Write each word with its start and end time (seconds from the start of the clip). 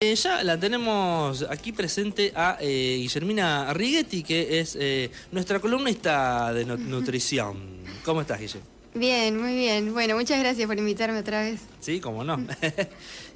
Eh, 0.00 0.14
ya 0.14 0.44
la 0.44 0.56
tenemos 0.60 1.42
aquí 1.50 1.72
presente 1.72 2.32
a 2.36 2.56
eh, 2.60 2.98
Guillermina 3.00 3.74
Righetti, 3.74 4.22
que 4.22 4.60
es 4.60 4.76
eh, 4.78 5.10
nuestra 5.32 5.58
columnista 5.58 6.52
de 6.52 6.64
nu- 6.64 6.76
nutrición. 6.76 7.56
¿Cómo 8.04 8.20
estás, 8.20 8.38
Guille? 8.38 8.60
Bien, 8.94 9.36
muy 9.36 9.56
bien. 9.56 9.92
Bueno, 9.92 10.14
muchas 10.14 10.38
gracias 10.38 10.68
por 10.68 10.78
invitarme 10.78 11.18
otra 11.18 11.42
vez. 11.42 11.62
Sí, 11.80 11.98
cómo 11.98 12.22
no. 12.22 12.36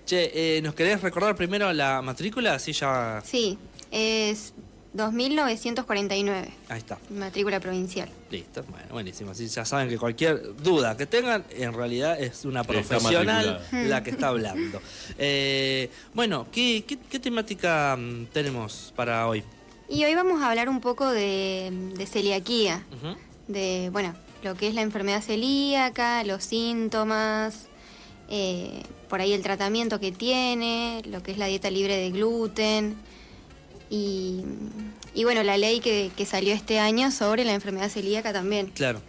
che, 0.07 0.31
eh, 0.59 0.63
¿nos 0.63 0.77
querés 0.77 1.01
recordar 1.03 1.35
primero 1.35 1.73
la 1.73 2.01
matrícula? 2.01 2.55
Así 2.55 2.73
ya... 2.73 3.21
Sí, 3.27 3.59
es 3.91 4.53
2949, 4.95 6.51
Ahí 6.69 6.79
está. 6.79 6.99
matrícula 7.11 7.61
provincial. 7.61 8.09
Listo, 8.31 8.63
bueno, 8.69 8.87
buenísimo. 8.91 9.31
Así 9.31 9.47
ya 9.49 9.65
saben 9.65 9.89
que 9.89 9.99
cualquier 9.99 10.55
duda 10.57 10.97
que 10.97 11.07
tengan, 11.07 11.45
en 11.51 11.73
realidad 11.73 12.21
es 12.21 12.45
una 12.45 12.63
profesional 12.65 13.61
la 13.73 14.03
que 14.03 14.11
está 14.11 14.29
hablando. 14.29 14.81
Eh, 15.19 15.91
bueno, 16.15 16.47
¿qué, 16.53 16.85
qué, 16.87 16.99
qué 16.99 17.19
temática 17.19 17.97
mm, 17.99 18.27
tenemos 18.27 18.93
para 18.95 19.27
hoy? 19.29 19.43
Y 19.89 20.05
hoy 20.05 20.15
vamos 20.15 20.43
a 20.43 20.49
hablar 20.51 20.69
un 20.69 20.81
poco 20.81 21.11
de, 21.11 21.71
de 21.97 22.07
celiaquía, 22.07 22.85
de, 23.49 23.91
bueno, 23.93 24.15
lo 24.43 24.55
que 24.55 24.69
es 24.69 24.75
la 24.75 24.83
enfermedad 24.83 25.23
celíaca, 25.23 26.25
los 26.25 26.45
síntomas, 26.45 27.67
eh, 28.31 28.83
por 29.09 29.21
ahí 29.21 29.33
el 29.35 29.43
tratamiento 29.43 30.01
que 30.01 30.11
tiene, 30.13 31.03
lo 31.07 31.23
que 31.23 31.33
es 31.33 31.39
la 31.39 31.47
dieta 31.47 31.71
libre 31.71 31.97
de 31.97 32.11
gluten 32.11 32.97
y, 33.93 34.43
y 35.15 35.25
bueno, 35.25 35.43
la 35.43 35.57
ley 35.59 35.81
que, 35.81 36.11
que 36.17 36.25
salió 36.25 36.55
este 36.55 36.79
año 36.79 37.11
sobre 37.11 37.45
la 37.45 37.53
enfermedad 37.53 37.91
celíaca 37.91 38.33
también. 38.33 38.69
Claro. 38.69 39.01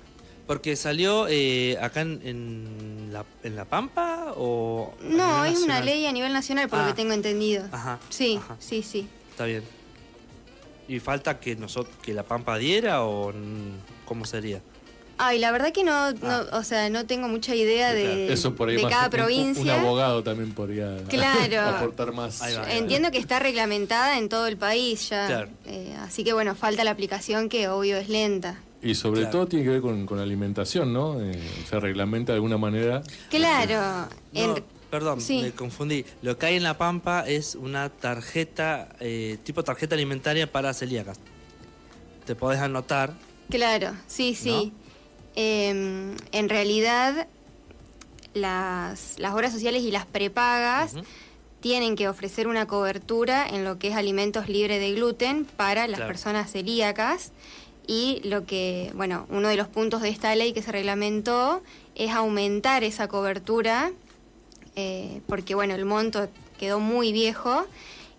Porque 0.45 0.75
salió 0.75 1.27
eh, 1.29 1.77
acá 1.81 2.01
en, 2.01 2.19
en 2.23 3.09
la, 3.13 3.23
en 3.43 3.55
La 3.55 3.63
Pampa 3.63 4.33
o... 4.35 4.93
No, 5.01 5.45
es 5.45 5.59
una 5.61 5.79
ley 5.79 6.05
a 6.05 6.11
nivel 6.11 6.33
nacional, 6.33 6.67
por 6.67 6.79
lo 6.79 6.85
Ah. 6.85 6.87
que 6.89 6.93
tengo 6.95 7.13
entendido. 7.13 7.63
Ajá. 7.71 7.97
Sí, 8.09 8.37
ajá, 8.41 8.57
sí, 8.59 8.83
sí. 8.83 9.07
Está 9.31 9.45
bien. 9.45 9.63
¿Y 10.89 10.99
falta 10.99 11.39
que 11.39 11.55
nosotros 11.55 11.95
que 12.01 12.13
La 12.13 12.23
Pampa 12.23 12.57
diera 12.57 13.05
o 13.05 13.31
cómo 14.05 14.25
sería? 14.25 14.61
Ay, 15.25 15.39
la 15.39 15.51
verdad 15.51 15.71
que 15.71 15.83
no, 15.83 16.11
no 16.11 16.17
Ah. 16.23 16.45
o 16.53 16.63
sea, 16.63 16.89
no 16.89 17.05
tengo 17.05 17.27
mucha 17.27 17.55
idea 17.55 17.93
de, 17.93 18.31
Eso 18.31 18.55
por 18.55 18.69
ahí 18.69 18.75
de 18.77 18.83
más 18.83 18.91
cada 18.91 19.03
un- 19.03 19.05
un, 19.07 19.11
provincia. 19.11 19.79
abogado 19.81 20.23
también 20.23 20.51
podría 20.53 20.97
Claro. 21.09 21.61
aportar 21.77 22.11
más. 22.13 22.41
Ahí 22.41 22.55
va. 22.55 22.71
Entiendo 22.73 23.11
que 23.11 23.17
está 23.19 23.39
reglamentada 23.39 24.17
en 24.17 24.29
todo 24.29 24.47
el 24.47 24.57
país 24.57 25.09
ya. 25.09 25.27
Claro. 25.27 25.49
Eh, 25.65 25.95
así 26.01 26.23
que 26.23 26.33
bueno, 26.33 26.55
falta 26.55 26.83
la 26.83 26.91
aplicación 26.91 27.49
que 27.49 27.67
obvio 27.69 27.97
es 27.97 28.09
lenta. 28.09 28.59
Y 28.81 28.95
sobre 28.95 29.21
Claro. 29.21 29.31
todo 29.31 29.47
tiene 29.47 29.63
que 29.65 29.71
ver 29.71 29.81
con, 29.81 30.05
con 30.05 30.17
la 30.17 30.23
alimentación, 30.23 30.91
¿no? 30.91 31.21
Eh, 31.21 31.39
se 31.69 31.79
reglamenta 31.79 32.33
de 32.33 32.35
alguna 32.35 32.57
manera. 32.57 33.01
Claro. 33.29 34.09
No, 34.33 34.55
en- 34.57 34.63
perdón, 34.91 35.21
sí. 35.21 35.41
me 35.41 35.51
confundí. 35.53 36.03
Lo 36.21 36.37
que 36.37 36.47
hay 36.47 36.55
en 36.57 36.63
La 36.63 36.77
Pampa 36.77 37.23
es 37.25 37.55
una 37.55 37.89
tarjeta, 37.89 38.89
eh, 38.99 39.37
tipo 39.43 39.63
tarjeta 39.63 39.95
alimentaria 39.95 40.51
para 40.51 40.73
celíacas. 40.73 41.17
Te 42.25 42.35
podés 42.35 42.59
anotar. 42.59 43.13
claro, 43.49 43.91
sí, 44.07 44.35
sí. 44.35 44.73
Eh, 45.35 45.69
en 46.31 46.49
realidad, 46.49 47.27
las, 48.33 49.19
las 49.19 49.33
obras 49.33 49.51
sociales 49.53 49.83
y 49.83 49.91
las 49.91 50.05
prepagas 50.05 50.93
tienen 51.59 51.95
que 51.95 52.09
ofrecer 52.09 52.47
una 52.47 52.67
cobertura 52.67 53.47
en 53.47 53.63
lo 53.63 53.79
que 53.79 53.87
es 53.89 53.95
alimentos 53.95 54.49
libres 54.49 54.79
de 54.79 54.91
gluten 54.93 55.45
para 55.45 55.87
las 55.87 55.97
Claro. 55.97 56.11
personas 56.11 56.51
celíacas. 56.51 57.31
Y 57.87 58.21
lo 58.23 58.45
que, 58.45 58.91
bueno, 58.95 59.27
uno 59.29 59.47
de 59.49 59.55
los 59.57 59.67
puntos 59.67 60.01
de 60.01 60.09
esta 60.09 60.33
ley 60.35 60.53
que 60.53 60.61
se 60.61 60.71
reglamentó 60.71 61.61
es 61.95 62.11
aumentar 62.11 62.83
esa 62.83 63.07
cobertura, 63.07 63.91
eh, 64.75 65.21
porque, 65.27 65.53
bueno, 65.55 65.75
el 65.75 65.85
monto 65.85 66.27
quedó 66.57 66.79
muy 66.79 67.11
viejo. 67.11 67.65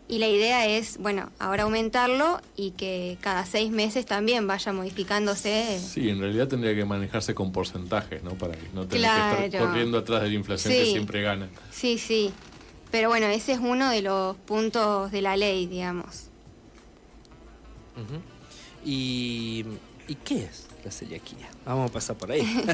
Y 0.07 0.19
la 0.19 0.29
idea 0.29 0.67
es, 0.67 0.99
bueno, 0.99 1.31
ahora 1.39 1.63
aumentarlo 1.63 2.41
y 2.57 2.73
que 2.73 3.17
cada 3.23 3.47
seis 3.47 3.71
meses 3.71 4.05
también 4.05 4.47
vaya 4.47 4.71
modificándose. 4.73 5.79
Sí, 5.81 6.11
en 6.11 6.21
realidad 6.21 6.47
tendría 6.47 6.75
que 6.75 6.85
manejarse 6.85 7.35
con 7.35 7.53
porcentajes, 7.53 8.23
¿no? 8.23 8.33
Para 8.35 8.53
que 8.55 8.69
no 8.75 8.87
tener 8.87 8.91
que 8.91 8.97
estar 8.99 9.49
Claro. 9.51 9.67
corriendo 9.67 9.99
atrás 9.99 10.23
de 10.23 10.29
la 10.29 10.35
inflación 10.35 10.75
que 10.75 10.85
siempre 10.87 11.23
gana. 11.23 11.49
Sí, 11.71 11.97
sí. 11.99 12.33
Pero 12.91 13.09
bueno, 13.09 13.27
ese 13.27 13.53
es 13.53 13.59
uno 13.61 13.89
de 13.91 14.03
los 14.03 14.37
puntos 14.37 15.11
de 15.11 15.23
la 15.23 15.37
ley, 15.39 15.67
digamos. 15.67 16.25
Y, 18.85 19.65
¿Y 20.07 20.15
qué 20.17 20.45
es 20.45 20.67
la 20.85 20.91
celiaquía? 20.91 21.49
Vamos 21.65 21.91
a 21.91 21.93
pasar 21.93 22.17
por 22.17 22.31
ahí. 22.31 22.43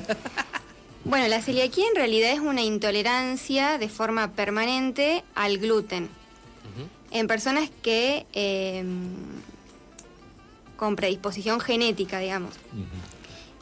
Bueno, 1.03 1.29
la 1.29 1.41
celiaquía 1.41 1.87
en 1.89 1.95
realidad 1.97 2.31
es 2.31 2.41
una 2.41 2.61
intolerancia 2.61 3.79
de 3.79 3.89
forma 3.89 4.33
permanente 4.33 5.25
al 5.35 5.57
gluten. 5.57 6.11
En 7.11 7.27
personas 7.27 7.71
que 7.83 8.27
eh, 8.33 8.85
con 10.77 10.97
predisposición 10.97 11.61
genética, 11.61 12.19
digamos. 12.19 12.55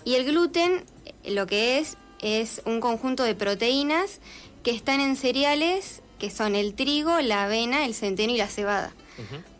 Y 0.04 0.14
el 0.14 0.24
gluten 0.24 0.84
eh, 1.04 1.32
lo 1.32 1.46
que 1.46 1.78
es 1.78 1.96
es 2.20 2.62
un 2.64 2.80
conjunto 2.80 3.22
de 3.22 3.34
proteínas 3.34 4.20
que 4.62 4.70
están 4.70 5.00
en 5.00 5.16
cereales 5.16 6.02
que 6.18 6.30
son 6.30 6.54
el 6.54 6.74
trigo, 6.74 7.20
la 7.20 7.44
avena, 7.44 7.84
el 7.86 7.94
centeno 7.94 8.32
y 8.32 8.36
la 8.36 8.48
cebada. 8.48 8.92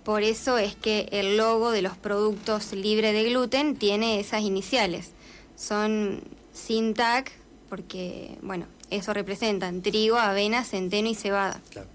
Por 0.04 0.22
eso 0.22 0.56
es 0.58 0.74
que 0.74 1.08
el 1.12 1.36
logo 1.36 1.70
de 1.70 1.82
los 1.82 1.96
productos 1.96 2.72
libres 2.72 3.12
de 3.12 3.24
gluten 3.28 3.76
tiene 3.76 4.20
esas 4.20 4.42
iniciales. 4.42 5.10
Son 5.56 6.22
sin 6.52 6.94
TAC 6.94 7.32
porque, 7.68 8.38
bueno, 8.40 8.66
eso 8.90 9.12
representan 9.12 9.82
trigo, 9.82 10.16
avena, 10.16 10.64
centeno 10.64 11.08
y 11.08 11.14
cebada. 11.14 11.60
Claro. 11.70 11.88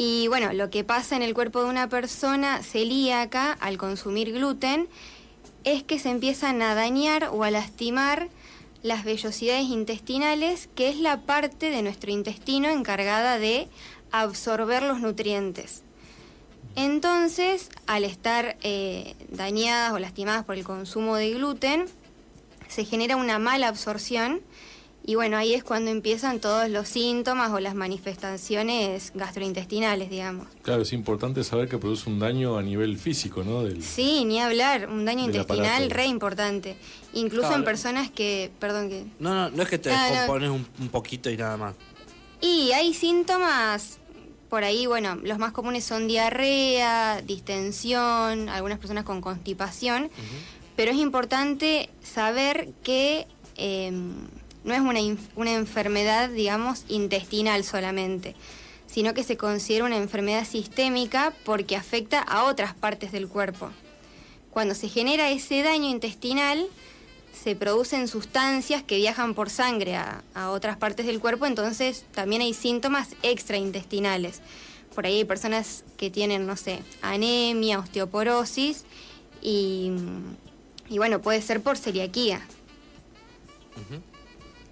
Y 0.00 0.28
bueno, 0.28 0.52
lo 0.52 0.70
que 0.70 0.84
pasa 0.84 1.16
en 1.16 1.22
el 1.22 1.34
cuerpo 1.34 1.60
de 1.60 1.68
una 1.68 1.88
persona 1.88 2.62
celíaca 2.62 3.50
al 3.52 3.78
consumir 3.78 4.32
gluten 4.32 4.88
es 5.64 5.82
que 5.82 5.98
se 5.98 6.10
empiezan 6.10 6.62
a 6.62 6.76
dañar 6.76 7.30
o 7.32 7.42
a 7.42 7.50
lastimar 7.50 8.28
las 8.84 9.02
vellosidades 9.04 9.64
intestinales, 9.64 10.68
que 10.76 10.88
es 10.88 10.98
la 10.98 11.22
parte 11.22 11.70
de 11.70 11.82
nuestro 11.82 12.12
intestino 12.12 12.68
encargada 12.68 13.40
de 13.40 13.66
absorber 14.12 14.84
los 14.84 15.00
nutrientes. 15.00 15.82
Entonces, 16.76 17.68
al 17.88 18.04
estar 18.04 18.56
eh, 18.62 19.16
dañadas 19.30 19.92
o 19.94 19.98
lastimadas 19.98 20.44
por 20.44 20.54
el 20.54 20.62
consumo 20.62 21.16
de 21.16 21.32
gluten, 21.32 21.86
se 22.68 22.84
genera 22.84 23.16
una 23.16 23.40
mala 23.40 23.66
absorción 23.66 24.42
y 25.08 25.14
bueno, 25.14 25.38
ahí 25.38 25.54
es 25.54 25.64
cuando 25.64 25.90
empiezan 25.90 26.38
todos 26.38 26.68
los 26.68 26.86
síntomas 26.86 27.50
o 27.50 27.60
las 27.60 27.74
manifestaciones 27.74 29.10
gastrointestinales, 29.14 30.10
digamos. 30.10 30.46
Claro, 30.60 30.82
es 30.82 30.92
importante 30.92 31.42
saber 31.44 31.66
que 31.66 31.78
produce 31.78 32.10
un 32.10 32.18
daño 32.18 32.58
a 32.58 32.62
nivel 32.62 32.98
físico, 32.98 33.42
¿no? 33.42 33.62
Del, 33.64 33.82
Sí, 33.82 34.26
ni 34.26 34.38
hablar, 34.38 34.86
un 34.90 35.06
daño 35.06 35.24
intestinal 35.24 35.64
aparato. 35.84 35.94
re 35.94 36.06
importante. 36.06 36.76
Incluso 37.14 37.46
Claro. 37.48 37.56
en 37.56 37.64
personas 37.64 38.10
que, 38.10 38.50
perdón, 38.58 38.90
que... 38.90 39.04
No, 39.18 39.34
no, 39.34 39.48
no 39.50 39.62
es 39.62 39.68
que 39.70 39.78
te 39.78 39.90
Ah, 39.90 40.08
no. 40.08 40.14
descompones 40.14 40.50
un, 40.50 40.66
un 40.78 40.88
poquito 40.90 41.30
y 41.30 41.38
nada 41.38 41.56
más. 41.56 41.74
Y 42.42 42.72
hay 42.72 42.92
síntomas, 42.92 43.98
por 44.50 44.62
ahí, 44.62 44.84
bueno, 44.86 45.16
los 45.22 45.38
más 45.38 45.52
comunes 45.52 45.84
son 45.84 46.06
diarrea, 46.06 47.22
distensión, 47.22 48.50
algunas 48.50 48.78
personas 48.78 49.04
con 49.04 49.22
constipación, 49.22 50.10
pero 50.76 50.90
es 50.90 50.98
importante 50.98 51.88
saber 52.02 52.68
que 52.82 53.26
eh, 53.56 53.90
no 54.68 54.74
es 54.74 54.80
una, 55.34 55.50
enfermedad, 55.50 56.28
digamos, 56.28 56.84
intestinal 56.88 57.64
solamente, 57.64 58.36
sino 58.86 59.14
que 59.14 59.24
se 59.24 59.38
considera 59.38 59.86
una 59.86 59.96
enfermedad 59.96 60.46
sistémica 60.46 61.32
porque 61.44 61.74
afecta 61.74 62.20
a 62.20 62.44
otras 62.44 62.74
partes 62.74 63.10
del 63.10 63.28
cuerpo. 63.28 63.70
Cuando 64.50 64.74
se 64.74 64.88
genera 64.88 65.30
ese 65.30 65.62
daño 65.62 65.88
intestinal, 65.88 66.68
se 67.32 67.56
producen 67.56 68.08
sustancias 68.08 68.82
que 68.82 68.96
viajan 68.96 69.34
por 69.34 69.48
sangre 69.48 69.96
a, 69.96 70.22
otras 70.50 70.76
partes 70.76 71.06
del 71.06 71.20
cuerpo, 71.20 71.46
entonces 71.46 72.04
también 72.12 72.42
hay 72.42 72.52
síntomas 72.52 73.16
extraintestinales. 73.22 74.42
Por 74.94 75.06
ahí 75.06 75.18
hay 75.18 75.24
personas 75.24 75.84
que 75.96 76.10
tienen, 76.10 76.46
no 76.46 76.56
sé, 76.56 76.82
anemia, 77.00 77.78
osteoporosis 77.78 78.84
y, 79.40 79.92
y 80.90 80.98
bueno, 80.98 81.22
puede 81.22 81.40
ser 81.40 81.62
por 81.62 81.78
celiaquía. 81.78 82.42
Ujú. 83.76 84.02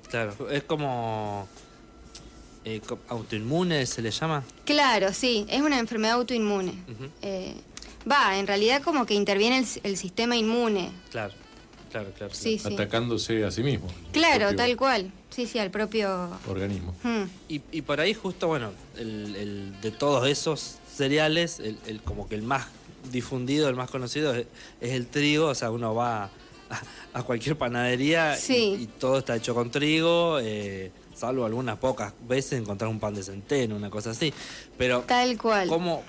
Claro, 0.08 0.50
es 0.50 0.62
como 0.64 1.49
eh, 2.64 2.81
autoinmune 3.08 3.87
se 3.87 4.03
le 4.03 4.11
llama. 4.11 4.43
Claro, 4.64 5.12
sí, 5.12 5.47
es 5.49 5.61
una 5.62 5.79
enfermedad 5.79 6.14
autoinmune. 6.14 6.73
Eh, 7.23 7.55
va, 8.11 8.38
en 8.38 8.47
realidad 8.47 8.82
como 8.82 9.06
que 9.06 9.14
interviene 9.14 9.64
el, 9.82 9.97
sistema 9.97 10.37
inmune. 10.37 10.91
Claro, 11.11 11.35
claro, 11.91 12.11
claro. 12.17 12.35
Sí, 12.35 12.58
sí. 12.58 12.73
atacándose 12.75 13.44
a 13.44 13.50
sí 13.50 13.62
mismo. 13.62 13.88
Claro, 14.12 14.55
tal 14.55 14.76
cual. 14.76 15.12
Sí, 15.31 15.47
sí, 15.47 15.58
al 15.58 15.70
propio... 15.70 16.31
Organismo. 16.49 16.94
Hmm. 17.02 17.25
Y, 17.49 17.61
y 17.70 17.82
por 17.82 18.00
ahí 18.00 18.14
justo, 18.14 18.47
bueno, 18.47 18.70
el, 18.97 19.37
el- 19.37 19.81
de 19.82 19.91
todos 19.91 20.26
esos 20.29 20.76
cereales, 20.91 21.61
el, 21.61 21.79
el- 21.87 22.00
como 22.00 22.26
que 22.26 22.37
el 22.37 22.43
más 22.43 22.69
difundido, 23.12 23.69
el 23.69 23.75
más 23.76 23.91
conocido 23.91 24.35
es, 24.35 24.47
es 24.81 24.93
el 24.93 25.06
trigo, 25.06 25.49
o 25.49 25.55
sea, 25.55 25.70
uno 25.70 25.94
va 25.94 26.25
a, 26.25 26.31
a 27.13 27.23
cualquier 27.23 27.57
panadería 27.57 28.37
y- 28.49 28.87
todo 28.99 29.19
está 29.19 29.37
hecho 29.37 29.55
con 29.55 29.71
trigo, 29.71 30.39
eh, 30.41 30.91
salvo 31.15 31.45
algunas 31.47 31.79
pocas 31.79 32.13
veces 32.29 32.61
encontrar 32.61 32.91
un 32.91 33.01
pan 33.01 33.15
de 33.15 33.23
centeno, 33.23 33.77
una 33.77 33.91
cosa 33.91 34.11
así. 34.11 34.33
Pero 34.77 35.01
Tal 35.03 35.39
cual. 35.39 35.69
¿cómo, 35.69 36.03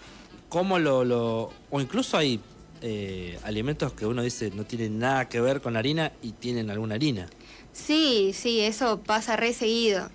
cómo 0.50 0.80
lo, 0.80 1.04
lo... 1.06 1.51
O 1.69 1.80
incluso 1.81 2.18
hay 2.18 2.39
eh, 2.81 3.39
alimentos 3.44 3.94
que 3.94 4.06
uno 4.06 4.21
dice 4.21 4.51
no 4.51 4.65
tienen 4.65 5.00
nada 5.00 5.27
que 5.30 5.42
ver 5.42 5.62
con 5.62 5.74
la 5.74 5.80
harina 5.80 6.12
y 6.21 6.31
tienen 6.33 6.69
alguna 6.69 6.95
harina. 6.95 7.27
Sí, 7.74 8.31
sí, 8.33 8.60
eso 8.60 9.00
pasa 9.00 9.36
re 9.36 9.53
seguido. 9.53 10.10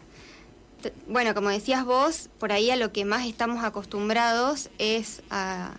T- 0.83 0.93
Bueno, 1.09 1.35
como 1.35 1.49
decías 1.49 1.85
vos, 1.85 2.29
por 2.38 2.53
ahí 2.53 2.71
a 2.71 2.77
lo 2.77 2.93
que 2.93 3.05
más 3.05 3.27
estamos 3.27 3.65
acostumbrados 3.65 4.69
es 4.79 5.23
a, 5.31 5.75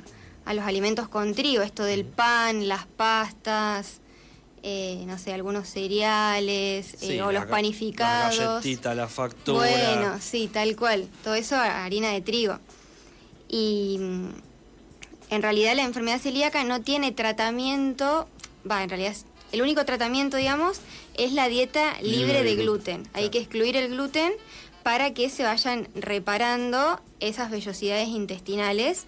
a 0.46 0.54
los 0.54 0.66
alimentos 0.66 1.08
con 1.10 1.34
trigo, 1.36 1.62
esto 1.62 1.84
del 1.84 2.06
pan, 2.06 2.68
las 2.70 2.86
pastas, 2.86 4.00
eh, 4.66 5.04
no 5.06 5.18
sé, 5.18 5.34
algunos 5.34 5.68
cereales 5.68 6.96
Sí, 6.98 7.14
eh, 7.14 7.22
o 7.22 7.32
la 7.32 7.42
los 7.42 7.50
panificados. 7.50 8.38
La 8.38 8.46
galletita, 8.46 8.96
la 8.96 9.10
factura. 9.10 9.60
Bueno, 9.60 10.18
sí, 10.22 10.48
tal 10.48 10.76
cual. 10.78 11.10
Todo 11.24 11.36
eso 11.36 11.58
harina 11.58 12.12
de 12.12 12.22
trigo. 12.22 12.60
Y 13.50 13.98
mm, 14.00 14.30
en 15.32 15.42
realidad 15.42 15.76
la 15.76 15.84
enfermedad 15.84 16.20
celíaca 16.20 16.64
no 16.64 16.82
tiene 16.82 17.12
tratamiento, 17.12 18.28
va, 18.70 18.84
en 18.84 18.90
realidad 18.90 19.16
el 19.52 19.62
único 19.62 19.86
tratamiento, 19.86 20.38
digamos, 20.38 20.80
es 21.16 21.34
la 21.34 21.50
dieta 21.50 22.00
libre, 22.02 22.44
de, 22.44 22.56
gluten. 22.56 23.04
Hay 23.14 23.24
claro. 23.24 23.32
que 23.32 23.38
excluir 23.40 23.76
el 23.76 23.90
gluten 23.90 24.32
para 24.82 25.14
que 25.14 25.30
se 25.30 25.44
vayan 25.44 25.90
reparando 25.94 27.02
esas 27.20 27.52
vellosidades 27.52 28.08
intestinales 28.08 29.06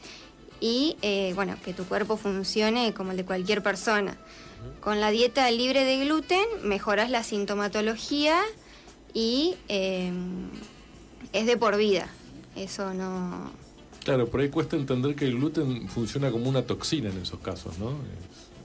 y, 0.59 0.97
eh, 1.01 1.31
bueno, 1.35 1.57
que 1.63 1.73
tu 1.73 1.85
cuerpo 1.85 2.17
funcione 2.17 2.93
como 2.93 3.11
el 3.11 3.17
de 3.17 3.25
cualquier 3.25 3.63
persona. 3.63 4.17
Con 4.81 4.99
la 5.01 5.11
dieta 5.11 5.49
libre 5.51 5.83
de 5.83 6.03
gluten 6.05 6.45
mejoras 6.63 7.09
la 7.09 7.23
sintomatología 7.23 8.41
y 9.13 9.55
eh, 9.69 10.11
es 11.33 11.45
de 11.45 11.57
por 11.57 11.77
vida. 11.77 12.07
Eso 12.55 12.93
no... 12.93 13.51
Claro, 14.03 14.27
por 14.27 14.39
ahí 14.41 14.49
cuesta 14.49 14.75
entender 14.75 15.15
que 15.15 15.25
el 15.25 15.35
gluten 15.37 15.89
funciona 15.89 16.29
como 16.31 16.47
una 16.47 16.61
toxina 16.61 17.09
en 17.09 17.17
esos 17.21 17.39
casos, 17.39 17.79
¿no? 17.79 17.93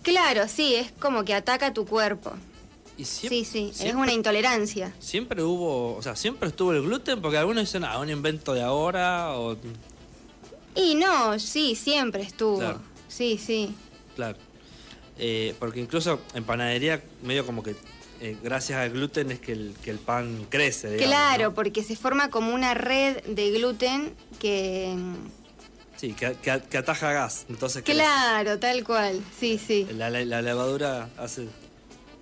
Claro, 0.02 0.46
sí, 0.48 0.74
es 0.74 0.92
como 0.92 1.24
que 1.24 1.32
ataca 1.34 1.72
tu 1.72 1.86
cuerpo. 1.86 2.32
Y 2.98 3.02
siem- 3.04 3.28
Sí, 3.30 3.44
sí, 3.46 3.68
es 3.70 3.76
siempre- 3.78 4.02
una 4.02 4.12
intolerancia. 4.12 4.92
Siempre 4.98 5.42
hubo, 5.42 5.96
o 5.96 6.02
sea, 6.02 6.14
siempre 6.16 6.48
estuvo 6.50 6.72
el 6.72 6.82
gluten, 6.82 7.22
porque 7.22 7.38
algunos 7.38 7.62
dicen, 7.64 7.84
ah, 7.84 7.98
un 7.98 8.10
invento 8.10 8.52
de 8.52 8.60
ahora, 8.62 9.38
o. 9.38 9.56
Y 10.74 10.94
no, 10.96 11.38
sí, 11.38 11.74
siempre 11.74 12.22
estuvo. 12.22 12.58
Claro. 12.58 12.80
Sí, 13.08 13.38
sí. 13.38 13.74
Claro. 14.16 14.36
Eh, 15.22 15.54
porque 15.58 15.80
incluso 15.80 16.18
en 16.34 16.44
panadería, 16.44 17.02
medio 17.22 17.44
como 17.44 17.62
que 17.62 17.76
eh, 18.22 18.36
gracias 18.42 18.78
al 18.78 18.90
gluten 18.90 19.30
es 19.30 19.38
que 19.40 19.52
el, 19.52 19.74
que 19.84 19.90
el 19.90 19.98
pan 19.98 20.46
crece. 20.48 20.90
digamos, 20.92 21.14
claro, 21.14 21.44
¿no? 21.50 21.54
porque 21.54 21.82
se 21.82 21.94
forma 21.94 22.30
como 22.30 22.54
una 22.54 22.72
red 22.74 23.22
de 23.24 23.50
gluten 23.50 24.14
que... 24.38 24.94
Sí, 25.96 26.14
que, 26.14 26.34
que- 26.42 26.62
que 26.70 26.78
ataja 26.78 27.12
gas. 27.12 27.44
Entonces. 27.50 27.82
Claro, 27.82 28.58
tal 28.58 28.82
cual. 28.84 29.20
Sí, 29.38 29.58
sí. 29.64 29.86
La, 29.94 30.08
la- 30.08 30.24
la 30.24 30.40
levadura 30.40 31.10
hace 31.18 31.46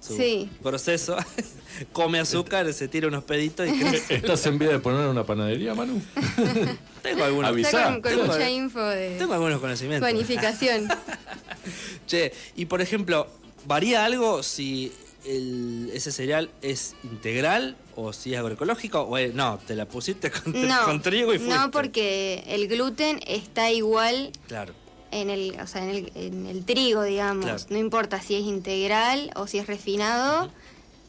su 0.01 0.17
Sí. 0.17 0.49
proceso, 0.63 1.17
come 1.93 2.19
azúcar, 2.21 2.73
se 2.73 2.89
tira 2.89 3.09
unos 3.09 3.25
peditos 3.25 3.69
y 3.69 3.79
crece. 3.79 4.15
¿Estás 4.17 4.45
en 4.47 4.59
vía 4.59 4.69
de 4.71 4.79
poner 4.79 5.07
una 5.09 5.25
panadería, 5.25 5.75
Manu? 5.75 6.01
tengo 7.03 7.25
algunos, 7.25 7.51
con, 7.51 8.01
con 8.01 8.03
Tengo- 8.03 8.27
mucha 8.27 8.49
info 8.51 8.81
de 8.85 9.17
tengo 9.19 9.35
algunos 9.35 9.61
conocimientos. 9.61 10.09
panificación. 10.09 10.89
Che, 12.07 12.33
y 12.57 12.67
por 12.67 12.81
ejemplo, 12.81 13.27
¿varía 13.67 14.05
algo 14.05 14.43
si 14.43 14.93
el- 15.27 15.91
ese 15.93 16.13
cereal 16.13 16.49
es 16.63 16.95
integral 17.05 17.77
o 17.97 18.13
si 18.13 18.33
es 18.35 18.39
agroecológico? 18.41 19.03
O, 19.03 19.19
eh, 19.19 19.33
no, 19.35 19.59
te 19.67 19.75
la 19.75 19.87
pusiste 19.87 20.31
con, 20.31 20.55
tri- 20.55 20.67
No, 20.69 20.85
con 20.85 21.03
trigo 21.03 21.35
y 21.35 21.39
fuiste. 21.39 21.55
no 21.57 21.71
porque 21.71 22.45
el 22.47 22.69
gluten 22.69 23.21
está 23.27 23.71
igual 23.71 24.31
Claro, 24.47 24.73
en 25.11 25.31
el, 25.31 25.59
o 25.61 25.67
sea, 25.67 25.85
en 25.85 25.91
el, 25.91 26.13
en 26.15 26.47
el 26.47 26.65
trigo, 26.65 27.03
digamos. 27.03 27.45
Claro. 27.45 27.65
No 27.71 27.79
importa 27.79 28.21
si 28.21 28.35
es 28.35 28.43
integral 28.43 29.31
o 29.37 29.47
si 29.47 29.59
es 29.59 29.67
refinado, 29.67 30.51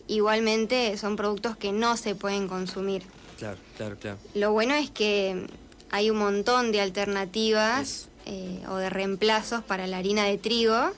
igualmente 0.07 0.97
son 0.97 1.15
productos 1.15 1.57
que 1.57 1.71
no 1.71 1.97
se 1.97 2.15
pueden 2.15 2.47
consumir. 2.47 3.03
claro, 3.37 3.57
claro, 3.77 3.97
claro. 3.97 4.17
Lo 4.33 4.51
bueno 4.51 4.73
es 4.73 4.89
que 4.89 5.47
hay 5.91 6.09
un 6.09 6.17
montón 6.17 6.71
de 6.71 6.81
alternativas 6.81 8.09
eh, 8.25 8.61
o 8.69 8.75
de 8.75 8.89
reemplazos 8.89 9.63
para 9.63 9.87
la 9.87 9.97
harina 9.97 10.25
de 10.25 10.37
trigo. 10.37 10.91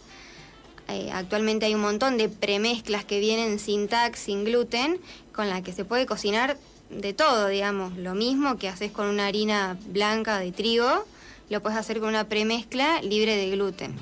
Eh, 0.87 1.09
actualmente 1.13 1.65
hay 1.65 1.75
un 1.75 1.81
montón 1.81 2.17
de 2.17 2.27
premezclas 2.27 3.05
que 3.05 3.19
vienen 3.19 3.59
sin 3.59 3.87
TAC, 3.87 4.15
sin 4.15 4.43
gluten, 4.43 4.99
con 5.33 5.49
la 5.49 5.61
que 5.61 5.71
se 5.71 5.85
puede 5.85 6.05
cocinar 6.05 6.57
de 6.89 7.13
todo, 7.13 7.47
digamos. 7.47 7.97
Lo 7.97 8.15
mismo 8.15 8.57
que 8.57 8.67
haces 8.67 8.91
con 8.91 9.07
una 9.07 9.27
harina 9.27 9.77
blanca 9.85 10.39
de 10.39 10.51
trigo, 10.51 11.05
lo 11.51 11.61
puedes 11.61 11.77
hacer 11.77 11.99
con 11.99 12.09
una 12.09 12.27
premezcla 12.29 13.01
libre 13.01 13.35
de 13.35 13.49
gluten. 13.51 13.93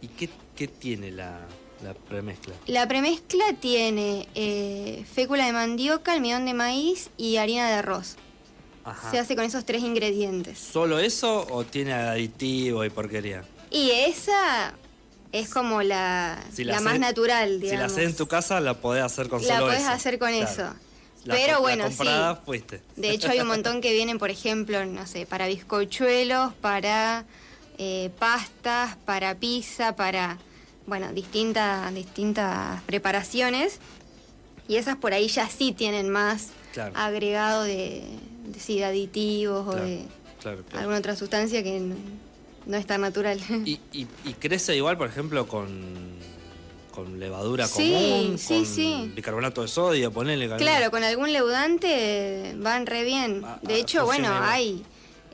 ¿Y 0.00 0.08
qué, 0.08 0.28
qué 0.56 0.66
tiene 0.68 1.12
la, 1.12 1.40
la 1.82 1.94
premezcla? 1.94 2.54
La 2.66 2.86
premezcla 2.88 3.44
tiene 3.60 4.28
eh, 4.34 5.04
fécula 5.14 5.46
de 5.46 5.52
mandioca, 5.52 6.12
almidón 6.12 6.44
de 6.44 6.54
maíz 6.54 7.10
y 7.16 7.36
harina 7.36 7.68
de 7.68 7.74
arroz. 7.74 8.16
Ajá. 8.84 9.12
Se 9.12 9.18
hace 9.20 9.36
con 9.36 9.44
esos 9.44 9.64
tres 9.64 9.82
ingredientes. 9.82 10.58
¿Solo 10.58 10.98
eso 10.98 11.46
o 11.50 11.64
tiene 11.64 11.92
aditivo 11.92 12.84
y 12.84 12.90
porquería? 12.90 13.44
Y 13.70 13.92
esa 13.92 14.74
es 15.30 15.48
como 15.50 15.82
la, 15.82 16.44
Si 16.52 16.64
la, 16.64 16.74
la 16.74 16.80
más 16.80 16.98
natural, 16.98 17.58
Si 17.60 17.66
la 17.66 17.70
digamos. 17.74 17.92
haces 17.92 18.04
en 18.10 18.16
tu 18.16 18.26
casa, 18.26 18.60
la 18.60 18.74
podés 18.80 19.04
hacer 19.04 19.28
con 19.28 19.40
La 19.46 19.54
solo 19.54 19.66
podés 19.66 19.82
eso. 19.82 19.90
hacer 19.90 20.18
con 20.18 20.30
Claro. 20.30 20.50
eso. 20.50 20.74
La 21.24 21.34
Pero 21.34 21.52
la 21.54 21.58
bueno, 21.60 21.84
comprada 21.84 22.34
sí. 22.36 22.40
fuiste. 22.44 22.80
De 22.96 23.10
hecho, 23.10 23.30
hay 23.30 23.40
un 23.40 23.46
montón 23.46 23.80
que 23.80 23.92
vienen, 23.92 24.18
por 24.18 24.30
ejemplo, 24.30 24.84
no 24.84 25.06
sé, 25.06 25.24
para 25.26 25.46
bizcochuelos, 25.46 26.52
para 26.54 27.24
eh, 27.78 28.10
pastas, 28.18 28.96
para 29.04 29.34
pizza, 29.36 29.94
para, 29.96 30.38
bueno, 30.86 31.12
distintas, 31.12 31.94
distintas 31.94 32.82
preparaciones. 32.82 33.78
Y 34.68 34.76
esas 34.76 34.96
por 34.96 35.12
ahí 35.12 35.28
ya 35.28 35.48
sí 35.48 35.72
tienen 35.72 36.08
más 36.08 36.48
Claro. 36.72 36.92
agregado 36.96 37.64
de, 37.64 38.02
de, 38.46 38.58
sí, 38.60 38.78
de 38.78 38.84
aditivos 38.86 39.68
o 39.68 39.72
de 39.74 40.06
claro, 40.40 40.62
claro. 40.64 40.78
alguna 40.78 40.98
otra 40.98 41.14
sustancia 41.16 41.62
que 41.62 41.78
no, 41.80 41.96
no 42.66 42.76
es 42.78 42.86
tan 42.86 43.02
natural. 43.02 43.38
Y, 43.64 43.78
y- 43.92 44.06
y 44.24 44.32
crece 44.34 44.74
igual, 44.76 44.96
por 44.96 45.08
ejemplo, 45.08 45.46
con, 45.46 46.16
con 46.92 47.18
levadura 47.18 47.66
común, 47.66 48.38
sí, 48.38 48.54
con 48.54 48.66
sí. 48.66 49.12
bicarbonato 49.16 49.62
de 49.62 49.68
sodio, 49.68 50.12
ponele. 50.12 50.48
Claro, 50.56 50.90
con 50.92 51.02
algún 51.02 51.32
leudante 51.32 52.54
van 52.58 52.86
re 52.86 53.02
bien. 53.02 53.42
Ah, 53.44 53.58
De 53.62 53.74
ah, 53.74 53.78
hecho, 53.78 54.04
bueno, 54.04 54.28
hay 54.40 54.84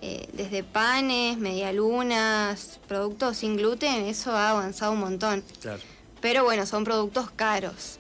eh, 0.00 0.28
desde 0.32 0.62
panes, 0.62 1.37
medialunas, 1.38 2.81
productos 2.88 3.37
sin 3.38 3.56
gluten, 3.56 4.04
eso 4.06 4.32
ha 4.32 4.50
avanzado 4.50 4.92
un 4.92 5.00
montón. 5.00 5.44
Claro. 5.61 5.82
Pero 6.21 6.44
bueno, 6.44 6.64
son 6.64 6.85
productos 6.85 7.30
caros. 7.30 7.99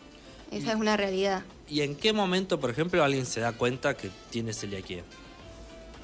Esa 0.50 0.66
Y- 0.68 0.70
es 0.70 0.76
una 0.76 0.96
realidad. 0.96 1.42
¿Y 1.68 1.82
en 1.82 1.94
qué 1.96 2.14
momento, 2.14 2.58
por 2.58 2.70
ejemplo, 2.70 3.04
alguien 3.04 3.26
se 3.26 3.40
da 3.40 3.52
cuenta 3.52 3.94
que 3.94 4.10
tiene 4.30 4.54
celiaquía? 4.54 5.02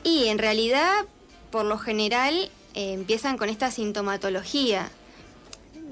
Y 0.02 0.26
en 0.26 0.38
realidad, 0.38 1.06
por 1.50 1.64
lo 1.64 1.78
general, 1.78 2.50
eh, 2.74 2.92
empiezan 2.92 3.38
con 3.38 3.48
esta 3.48 3.70
sintomatología. 3.70 4.90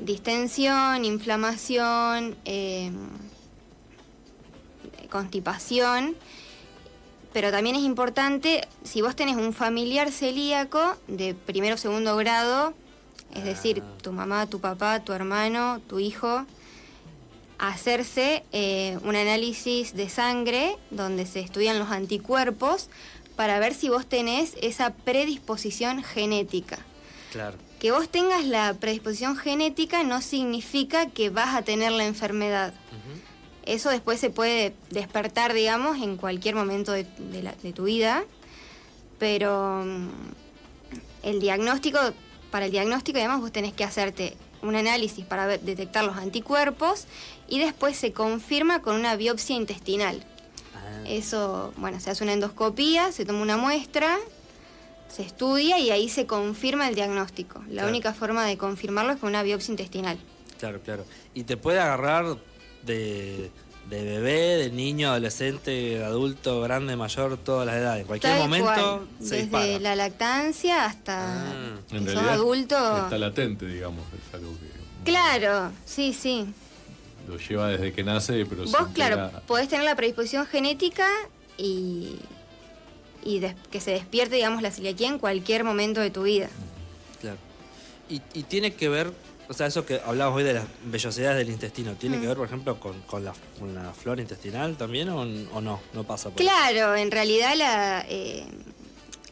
Distensión, 0.04 1.04
inflamación, 1.04 2.36
eh, 2.44 2.90
constipación. 5.10 6.16
Pero 7.32 7.50
también 7.50 7.76
es 7.76 7.82
importante, 7.82 8.66
si 8.82 9.00
vos 9.00 9.14
tenés 9.16 9.36
un 9.36 9.52
familiar 9.52 10.10
celíaco 10.10 10.96
de 11.06 11.34
primero 11.34 11.76
o 11.76 11.78
segundo 11.78 12.16
grado, 12.16 12.74
es 13.34 13.44
decir, 13.44 13.82
Ah. 13.82 14.02
tu 14.02 14.12
mamá, 14.12 14.46
tu 14.46 14.60
papá, 14.60 15.00
tu 15.00 15.12
hermano, 15.12 15.80
tu 15.88 15.98
hijo, 15.98 16.44
hacerse 17.58 18.42
eh, 18.52 18.98
un 19.04 19.14
análisis 19.14 19.94
de 19.94 20.08
sangre 20.08 20.76
donde 20.90 21.26
se 21.26 21.40
estudian 21.40 21.78
los 21.78 21.90
anticuerpos 21.90 22.88
para 23.36 23.60
ver 23.60 23.72
si 23.72 23.88
vos 23.88 24.04
tenés 24.06 24.56
esa 24.60 24.92
predisposición 24.92 26.02
genética. 26.02 26.80
Claro. 27.30 27.56
Que 27.82 27.90
vos 27.90 28.08
tengas 28.08 28.44
la 28.46 28.74
predisposición 28.74 29.36
genética 29.36 30.04
no 30.04 30.22
significa 30.22 31.06
que 31.10 31.30
vas 31.30 31.56
a 31.56 31.62
tener 31.62 31.90
la 31.90 32.04
enfermedad. 32.06 32.72
Eso 33.66 33.90
después 33.90 34.20
se 34.20 34.30
puede 34.30 34.72
despertar, 34.90 35.52
digamos, 35.52 35.98
en 36.00 36.16
cualquier 36.16 36.54
momento 36.54 36.92
de, 36.92 37.04
de 37.18 37.42
la- 37.42 37.54
de 37.60 37.72
tu 37.72 37.84
vida, 37.84 38.22
pero 39.18 39.82
mm, 39.84 40.08
el 41.24 41.40
diagnóstico, 41.40 41.98
para 42.52 42.66
el 42.66 42.70
diagnóstico, 42.72 43.18
además, 43.18 43.40
vos 43.40 43.50
tenés 43.52 43.72
que 43.72 43.82
hacerte 43.84 44.36
un 44.62 44.76
análisis 44.76 45.24
para 45.24 45.46
ver- 45.46 45.60
detectar 45.60 46.04
los 46.04 46.16
anticuerpos 46.16 47.06
y 47.48 47.58
después 47.58 47.96
se 47.96 48.12
confirma 48.12 48.80
con 48.80 48.94
una 48.94 49.16
biopsia 49.16 49.56
intestinal. 49.56 50.24
Ah, 50.74 51.02
Eso, 51.08 51.72
bueno, 51.76 51.98
se 52.00 52.10
hace 52.10 52.22
una 52.24 52.32
endoscopía, 52.32 53.10
se 53.12 53.24
toma 53.24 53.42
una 53.42 53.56
muestra, 53.56 54.18
se 55.14 55.22
estudia 55.22 55.78
y 55.78 55.90
ahí 55.90 56.08
se 56.08 56.26
confirma 56.26 56.88
el 56.88 56.94
diagnóstico. 56.94 57.60
La 57.68 57.72
Claro. 57.82 57.88
única 57.88 58.14
forma 58.14 58.46
de 58.46 58.56
confirmarlo 58.56 59.12
es 59.12 59.18
con 59.18 59.28
una 59.28 59.42
biopsia 59.42 59.72
intestinal. 59.72 60.18
Claro, 60.58 60.80
claro. 60.80 61.04
Y 61.34 61.44
te 61.44 61.56
puede 61.56 61.80
agarrar 61.80 62.36
de, 62.84 63.50
de 63.90 64.02
bebé, 64.04 64.56
de 64.56 64.70
niño, 64.70 65.10
adolescente, 65.10 66.02
adulto, 66.02 66.60
grande, 66.62 66.96
mayor, 66.96 67.36
todas 67.36 67.66
las 67.66 67.76
edades. 67.76 68.02
En 68.02 68.06
cualquier 68.06 68.32
Tal 68.34 68.42
momento 68.42 68.64
cual, 68.72 69.00
se 69.18 69.24
desde 69.24 69.40
dispara. 69.42 69.78
la 69.80 69.96
lactancia 69.96 70.84
hasta 70.86 71.50
Ah, 71.52 71.76
que 71.90 71.96
En 71.96 72.06
sos 72.08 72.16
adulto. 72.22 72.96
está 73.04 73.18
latente, 73.18 73.66
digamos. 73.66 74.04
Es 74.28 74.34
algo 74.34 74.52
que 74.52 75.10
Claro, 75.10 75.72
sí, 75.84 76.12
sí. 76.14 76.46
lo 77.28 77.36
lleva 77.36 77.68
desde 77.68 77.92
que 77.92 78.04
nace, 78.04 78.46
pero 78.46 78.62
Vos, 78.64 78.88
claro, 78.94 79.16
entera- 79.16 79.40
podés 79.46 79.68
tener 79.68 79.84
la 79.84 79.96
predisposición 79.96 80.46
genética 80.46 81.06
y, 81.58 82.16
y 83.24 83.38
des- 83.40 83.54
que 83.70 83.80
se 83.80 83.92
despierte, 83.92 84.36
digamos, 84.36 84.62
la 84.62 84.70
celiaquía 84.70 85.08
en 85.08 85.18
cualquier 85.18 85.64
momento 85.64 86.00
de 86.00 86.10
tu 86.10 86.22
vida. 86.24 86.48
Claro. 87.20 87.36
Y, 88.08 88.20
y 88.34 88.42
tiene 88.44 88.74
que 88.74 88.88
ver, 88.88 89.12
o 89.48 89.54
sea, 89.54 89.66
eso 89.66 89.86
que 89.86 90.00
hablabas 90.04 90.34
hoy 90.36 90.42
de 90.44 90.54
las 90.54 90.64
vellosidades 90.84 91.38
del 91.38 91.50
intestino, 91.50 91.94
¿tiene 91.94 92.18
Mm. 92.18 92.20
que 92.20 92.26
ver, 92.28 92.36
por 92.36 92.46
ejemplo, 92.46 92.78
con, 92.80 93.00
con 93.02 93.24
la, 93.24 93.32
con 93.58 93.74
la 93.74 93.92
flora 93.92 94.20
intestinal 94.22 94.76
también 94.76 95.08
o, 95.08 95.20
o 95.20 95.60
no? 95.60 95.80
No 95.92 96.04
pasa 96.04 96.30
por? 96.30 96.36
Claro, 96.38 96.94
en 96.96 97.10
realidad 97.10 97.54
la, 97.56 98.04
eh, 98.08 98.44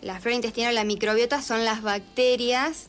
la 0.03 0.19
flora 0.21 0.37
intestinal, 0.37 0.75
la 0.75 0.85
microbiota, 0.85 1.43
son 1.43 1.65
las 1.65 1.83
bacterias 1.83 2.87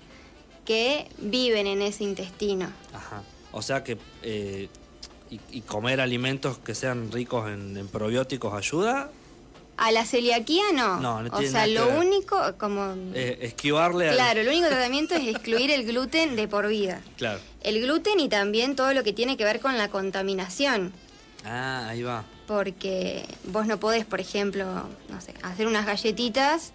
que 0.65 1.07
viven 1.17 1.67
en 1.67 1.81
ese 1.81 2.03
intestino. 2.03 2.69
Ajá. 2.93 3.23
O 3.51 3.61
sea 3.61 3.83
que 3.83 3.97
eh, 4.23 4.69
y, 5.29 5.39
y 5.49 5.61
comer 5.61 5.99
alimentos 5.99 6.57
que 6.59 6.75
sean 6.75 7.11
ricos 7.11 7.49
en, 7.49 7.75
en 7.75 7.87
probióticos 7.87 8.53
ayuda, 8.53 9.09
A 9.77 9.91
la 9.91 10.05
celiaquía 10.05 10.63
no. 10.73 10.99
No, 10.99 11.23
no 11.23 11.29
o 11.33 11.37
tiene 11.39 11.51
sea, 11.51 11.61
nada 11.61 11.65
que 11.67 11.73
lo 11.73 11.85
ver. 11.87 11.97
único, 12.07 12.37
como... 12.59 12.93
eh, 13.15 13.39
esquivarle 13.41 14.09
al- 14.09 14.15
Claro, 14.15 14.41
el 14.41 14.47
único 14.47 14.67
tratamiento 14.69 15.15
es 15.15 15.27
excluir 15.27 15.71
el 15.71 15.85
gluten 15.85 16.35
de 16.35 16.47
por 16.47 16.67
vida. 16.67 17.01
Claro. 17.17 17.39
El 17.61 17.81
gluten 17.81 18.19
y 18.19 18.29
también 18.29 18.75
todo 18.75 18.93
lo 18.93 19.03
que 19.03 19.13
tiene 19.13 19.37
que 19.37 19.43
ver 19.43 19.59
con 19.59 19.77
la 19.77 19.89
contaminación. 19.89 20.93
Ah, 21.45 21.87
ahí 21.89 22.03
va. 22.03 22.25
Porque 22.45 23.25
vos 23.45 23.65
no 23.65 23.79
podés, 23.79 24.05
por 24.05 24.19
ejemplo, 24.19 24.65
no 25.09 25.21
sé, 25.21 25.33
hacer 25.41 25.65
unas 25.67 25.85
galletitas 25.85 26.73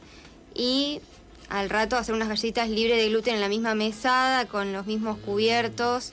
y 0.54 1.00
al 1.48 1.70
rato 1.70 1.96
hacer 1.96 2.14
unas 2.14 2.28
galletitas 2.28 2.68
libres 2.68 2.96
de 2.96 3.08
gluten 3.08 3.34
en 3.36 3.40
la 3.40 3.48
misma 3.48 3.74
mesada, 3.76 4.46
con 4.46 4.72
los 4.72 4.86
mismos 4.86 5.18
cubiertos, 5.18 6.12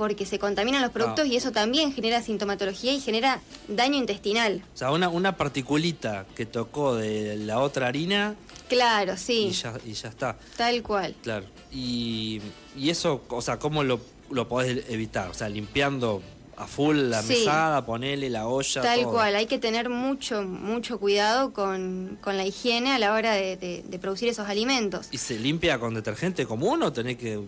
porque 0.00 0.24
se 0.24 0.38
contaminan 0.38 0.80
los 0.80 0.92
productos 0.92 1.26
Ah. 1.26 1.28
y 1.28 1.36
eso 1.36 1.52
también 1.52 1.92
genera 1.92 2.22
sintomatología 2.22 2.90
y 2.94 3.00
genera 3.00 3.42
daño 3.68 3.96
intestinal. 3.98 4.62
O 4.74 4.78
sea, 4.78 4.92
una, 4.92 5.10
una 5.10 5.36
particulita 5.36 6.24
que 6.34 6.46
tocó 6.46 6.94
de 6.94 7.36
la 7.36 7.58
otra 7.58 7.88
harina 7.88 8.34
Claro, 8.70 9.12
y, 9.12 9.18
sí, 9.18 9.50
ya, 9.50 9.74
y 9.84 9.92
ya 9.92 10.08
está. 10.08 10.38
tal 10.56 10.82
cual. 10.82 11.14
Claro. 11.22 11.44
Y, 11.70 12.40
y 12.74 12.88
eso, 12.88 13.20
o 13.28 13.42
sea, 13.42 13.58
¿cómo 13.58 13.84
lo, 13.84 14.00
lo 14.30 14.48
podés 14.48 14.88
evitar? 14.88 15.28
O 15.28 15.34
sea, 15.34 15.50
limpiando 15.50 16.22
a 16.56 16.66
full 16.66 16.96
la 16.96 17.20
Sí. 17.22 17.34
mesada, 17.40 17.84
ponele 17.84 18.30
la 18.30 18.46
olla. 18.46 18.80
Tal 18.80 19.02
todo. 19.02 19.12
cual, 19.12 19.34
hay 19.36 19.44
que 19.46 19.58
tener 19.58 19.90
mucho, 19.90 20.40
mucho 20.42 20.98
cuidado 20.98 21.52
con, 21.52 22.16
con 22.22 22.38
la 22.38 22.46
higiene 22.46 22.92
a 22.92 22.98
la 22.98 23.12
hora 23.12 23.34
de, 23.34 23.58
de- 23.58 23.84
de 23.86 23.98
producir 23.98 24.28
esos 24.30 24.48
alimentos. 24.48 25.08
¿Y 25.10 25.18
se 25.18 25.38
limpia 25.38 25.78
con 25.78 25.92
detergente 25.92 26.46
común 26.46 26.82
o 26.84 26.90
tenés 26.90 27.18
que 27.18 27.38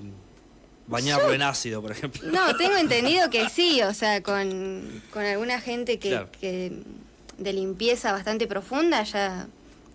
bañarlo 0.86 1.32
en 1.32 1.42
ácido, 1.42 1.80
por 1.82 1.92
ejemplo? 1.92 2.30
No, 2.30 2.56
tengo 2.56 2.76
entendido 2.78 3.30
que 3.30 3.48
sí, 3.48 3.82
o 3.82 3.94
sea, 3.94 4.22
con, 4.22 5.02
con 5.12 5.24
alguna 5.24 5.60
gente 5.60 5.98
que, 5.98 6.08
Claro. 6.10 6.28
que 6.40 6.72
de 7.38 7.52
limpieza 7.52 8.12
bastante 8.12 8.46
profunda 8.46 9.02
ya, 9.04 9.46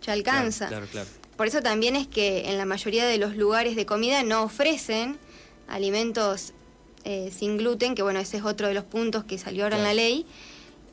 ya 0.01 0.13
alcanza. 0.13 0.67
Claro, 0.67 0.87
claro. 0.91 1.07
Por 1.35 1.45
eso 1.47 1.61
también 1.61 1.95
es 1.95 2.07
que 2.07 2.49
en 2.49 2.57
la 2.57 2.65
mayoría 2.65 3.05
de 3.05 3.17
los 3.19 3.35
lugares 3.35 3.75
de 3.75 3.85
comida 3.85 4.23
no 4.23 4.43
ofrecen 4.43 5.17
alimentos 5.67 6.53
eh, 7.03 7.31
sin 7.37 7.57
gluten, 7.57 7.93
que 7.95 8.01
bueno, 8.01 8.19
ese 8.19 8.37
es 8.37 8.43
otro 8.43 8.67
de 8.67 8.73
los 8.73 8.83
puntos 8.83 9.23
que 9.23 9.37
salió 9.37 9.63
ahora 9.63 9.77
en 9.77 9.83
la 9.83 9.93
ley, 9.93 10.25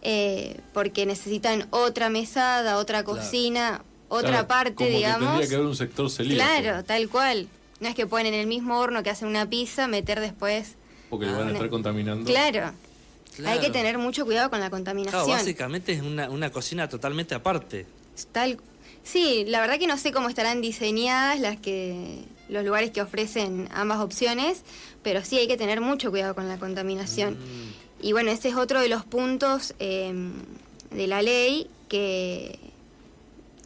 eh, 0.03 0.61
porque 0.75 1.07
necesitan 1.07 1.67
otra 1.71 2.11
mesada, 2.11 2.77
otra 2.77 3.03
Claro. 3.05 3.21
cocina, 3.21 3.83
otra 4.09 4.29
Claro, 4.31 4.47
parte, 4.49 4.75
como 4.75 4.91
que 4.91 4.97
digamos. 4.97 5.29
tendría 5.31 5.49
que 5.49 5.55
haber 5.55 5.67
un 5.67 5.77
sector 5.77 6.11
celíaco. 6.11 6.45
Claro, 6.45 6.85
tal 6.85 7.09
cual. 7.09 7.49
No 7.81 7.89
es 7.89 7.95
que 7.95 8.07
pueden 8.07 8.27
en 8.29 8.35
el 8.35 8.47
mismo 8.47 8.79
horno 8.79 9.03
que 9.03 9.11
hacen 9.11 9.29
una 9.29 9.49
pizza 9.49 9.89
meter 9.89 10.21
después. 10.21 10.75
Porque 11.11 11.27
le 11.27 11.33
van 11.33 11.49
a 11.49 11.53
estar 11.53 11.69
contaminando. 11.71 12.25
Claro. 12.31 12.73
Claro. 13.37 13.51
Hay 13.51 13.59
que 13.59 13.71
tener 13.71 13.99
mucho 13.99 14.25
cuidado 14.25 14.49
con 14.49 14.61
la 14.61 14.71
contaminación. 14.71 15.25
Claro, 15.25 15.39
básicamente 15.39 15.93
es 15.93 16.03
una, 16.03 16.31
una 16.31 16.51
cocina 16.51 16.89
totalmente 16.89 17.35
aparte. 17.35 17.85
Tal, 18.31 18.59
sí, 19.03 19.45
la 19.49 19.61
verdad 19.61 19.79
que 19.79 19.89
no 19.89 19.99
sé 19.99 20.13
cómo 20.13 20.29
estarán 20.29 20.61
diseñadas 20.61 21.41
las 21.41 21.57
que 21.59 22.25
los 22.49 22.65
lugares 22.65 22.91
que 22.93 23.01
ofrecen 23.03 23.69
ambas 23.73 23.99
opciones, 23.99 24.63
pero 25.03 25.25
sí 25.25 25.37
hay 25.39 25.49
que 25.49 25.57
tener 25.57 25.81
mucho 25.81 26.11
cuidado 26.11 26.35
con 26.37 26.49
la 26.49 26.59
contaminación. 26.59 27.35
Mm, 27.35 28.07
Y 28.07 28.13
bueno, 28.13 28.31
ese 28.31 28.51
es 28.51 28.55
otro 28.57 28.81
de 28.81 28.89
los 28.89 29.05
puntos 29.05 29.75
eh, 29.81 30.15
de 30.93 31.07
la 31.09 31.21
ley 31.23 31.69
que 31.89 32.59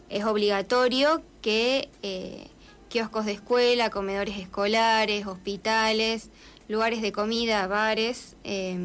es 0.09 0.25
obligatorio 0.25 1.23
que 1.43 1.89
eh, 2.03 2.47
kioscos 2.89 3.27
de 3.27 3.33
escuela, 3.33 3.91
comedores 3.91 4.39
escolares, 4.39 5.27
hospitales, 5.27 6.31
lugares 6.69 7.01
de 7.03 7.13
comida, 7.13 7.67
bares, 7.67 8.37
eh, 8.45 8.77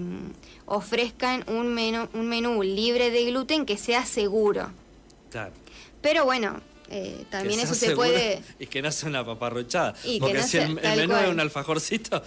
ofrezcan 0.65 1.43
un 1.47 1.73
menú, 1.73 2.07
un 2.13 2.27
menú 2.27 2.63
libre 2.63 3.11
de 3.11 3.25
gluten 3.25 3.65
que 3.65 3.77
sea 3.77 4.05
seguro. 4.05 4.71
claro. 5.31 5.51
Pero 6.01 6.25
bueno, 6.25 6.59
eh, 6.89 7.23
también 7.29 7.61
eso 7.61 7.73
se 7.73 7.87
seguro 7.87 8.09
puede... 8.09 8.41
Y 8.59 8.67
que 8.67 8.81
no 8.81 8.91
sea 8.91 9.07
una. 9.09 9.23
Y 10.03 10.15
que 10.15 10.19
Porque 10.19 10.33
no 10.37 10.43
si 10.43 10.49
sea- 10.49 10.65
el, 10.65 10.75
menú 10.75 11.15
es 11.15 11.29
un 11.29 11.39
alfajorcito, 11.39 12.21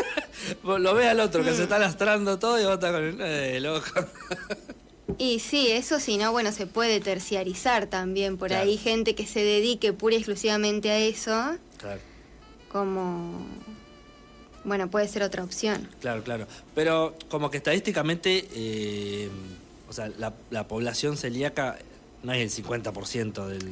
lo 0.64 0.94
ves 0.94 1.06
al 1.08 1.20
otro 1.20 1.42
Mm. 1.42 1.44
que 1.44 1.52
se 1.54 1.62
está 1.64 1.78
lastrando 1.78 2.38
todo 2.38 2.58
y 2.58 2.64
vos 2.64 2.74
estás 2.74 2.92
con 2.92 3.04
el. 3.04 3.20
Eh, 3.20 3.60
loco. 3.60 3.84
Y 5.18 5.38
sí, 5.40 5.68
eso 5.70 6.00
sí, 6.00 6.16
¿no? 6.16 6.32
Bueno, 6.32 6.52
se 6.52 6.66
puede 6.66 7.00
terciarizar 7.00 7.86
también. 7.86 8.36
Por 8.38 8.48
Claro. 8.48 8.64
ahí 8.64 8.76
gente 8.76 9.14
que 9.14 9.26
se 9.26 9.42
dedique 9.44 9.92
pura 9.92 10.14
y 10.14 10.18
exclusivamente 10.18 10.90
a 10.90 10.98
eso, 10.98 11.56
Claro. 11.78 12.00
como... 12.70 13.46
Bueno, 14.64 14.90
puede 14.90 15.08
ser 15.08 15.22
otra 15.22 15.42
opción. 15.42 15.88
Claro, 16.00 16.22
claro. 16.22 16.46
Pero 16.74 17.14
como 17.30 17.50
que 17.50 17.56
estadísticamente, 17.56 18.46
eh, 18.54 19.30
o 19.88 19.92
sea, 19.92 20.08
la, 20.18 20.34
la 20.50 20.68
población 20.68 21.16
celíaca 21.16 21.78
no 22.22 22.32
es 22.34 22.58
el 22.58 22.64
50% 22.64 23.46
del... 23.46 23.66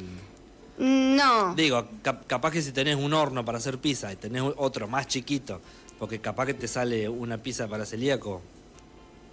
No, 0.79 1.53
Digo, 1.55 1.85
cap- 2.01 2.25
capaz 2.25 2.51
que 2.51 2.61
si 2.61 2.71
tenés 2.71 2.95
un 2.95 3.13
horno 3.13 3.43
para 3.45 3.57
hacer 3.57 3.77
pizza 3.77 4.11
y 4.13 4.15
tenés 4.15 4.41
otro 4.57 4.87
más 4.87 5.07
chiquito, 5.07 5.59
porque 5.99 6.19
capaz 6.19 6.45
que 6.47 6.53
te 6.53 6.67
sale 6.67 7.07
una 7.09 7.37
pizza 7.37 7.67
para 7.67 7.85
celíaco, 7.85 8.41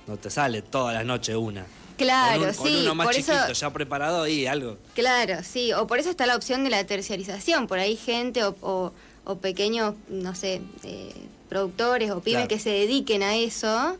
no 0.08 0.16
te 0.18 0.28
sale 0.28 0.60
todas 0.62 0.92
las 0.94 1.06
noches 1.06 1.36
una. 1.36 1.64
Claro, 1.96 2.40
con, 2.40 2.48
un- 2.50 2.54
con 2.56 2.66
sí, 2.68 2.78
uno 2.82 2.94
más 2.94 3.06
por 3.06 3.14
chiquito 3.14 3.32
eso... 3.44 3.52
ya 3.52 3.70
preparado 3.72 4.26
y 4.26 4.46
algo. 4.46 4.78
Claro, 4.94 5.42
sí, 5.42 5.72
o 5.72 5.86
por 5.86 5.98
eso 5.98 6.10
está 6.10 6.26
la 6.26 6.36
opción 6.36 6.64
de 6.64 6.70
la 6.70 6.84
terciarización. 6.84 7.66
Por 7.66 7.78
ahí 7.78 7.96
gente 7.96 8.44
o, 8.44 8.56
o- 8.60 8.92
o 9.24 9.38
pequeños, 9.38 9.94
no 10.08 10.34
sé, 10.34 10.60
eh, 10.84 11.12
productores 11.48 12.10
o 12.10 12.20
pymes 12.20 12.40
Claro. 12.42 12.48
que 12.48 12.58
se 12.58 12.70
dediquen 12.70 13.22
a 13.22 13.36
eso, 13.36 13.96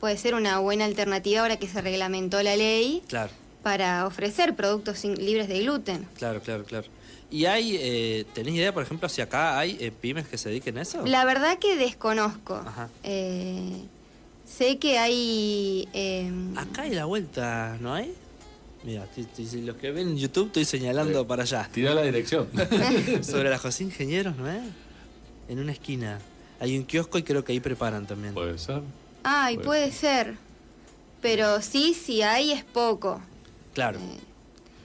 puede 0.00 0.16
ser 0.16 0.34
una 0.34 0.58
buena 0.58 0.84
alternativa 0.84 1.40
ahora 1.42 1.56
que 1.58 1.68
se 1.68 1.80
reglamentó 1.80 2.42
la 2.42 2.56
ley 2.56 3.02
Claro, 3.08 3.30
para 3.62 4.06
ofrecer 4.06 4.54
productos 4.56 4.98
sin- 4.98 5.14
libres 5.24 5.48
de 5.48 5.60
gluten. 5.60 6.06
claro, 6.18 6.40
claro, 6.40 6.64
claro. 6.64 6.86
¿Y 7.30 7.46
hay, 7.46 7.76
eh, 7.80 8.24
tenés 8.32 8.54
idea, 8.54 8.72
por 8.72 8.82
ejemplo, 8.84 9.08
si 9.08 9.20
acá 9.20 9.58
hay 9.58 9.76
eh, 9.80 9.90
pymes 9.90 10.28
que 10.28 10.38
se 10.38 10.50
dediquen 10.50 10.78
a 10.78 10.82
eso? 10.82 11.04
La 11.06 11.24
verdad 11.24 11.58
que 11.58 11.74
desconozco. 11.76 12.54
Ajá. 12.54 12.88
Eh, 13.02 13.72
sé 14.56 14.78
que 14.78 14.98
hay... 14.98 15.88
eh, 15.92 16.30
Acá 16.56 16.82
hay 16.82 16.90
la 16.94 17.04
vuelta, 17.06 17.76
¿no 17.80 17.92
hay? 17.94 18.14
Mira, 18.84 19.06
los 19.62 19.76
que 19.76 19.90
ven 19.92 20.08
en 20.08 20.16
YouTube 20.18 20.48
estoy 20.48 20.64
señalando 20.66 21.20
Sí. 21.20 21.26
para 21.26 21.42
allá. 21.44 21.68
Tira 21.72 21.94
la 21.94 22.02
dirección. 22.02 22.48
Sobre 23.22 23.48
la 23.50 23.58
José 23.58 23.84
Ingenieros, 23.84 24.36
¿no 24.36 24.50
es? 24.50 24.60
En 25.48 25.58
una 25.58 25.72
esquina. 25.72 26.18
Hay 26.60 26.76
un 26.76 26.84
kiosco 26.84 27.16
y 27.18 27.22
creo 27.22 27.42
que 27.44 27.52
ahí 27.52 27.60
preparan 27.60 28.06
también. 28.06 28.34
Puede 28.34 28.58
ser. 28.58 28.82
Ay, 29.22 29.54
Puede 29.56 29.66
puede 29.66 29.92
ser. 29.92 30.34
Pero 31.22 31.62
sí, 31.62 31.94
si 31.94 32.20
hay 32.22 32.52
es 32.52 32.62
poco. 32.64 33.20
Claro. 33.72 33.98
Eh, 33.98 34.18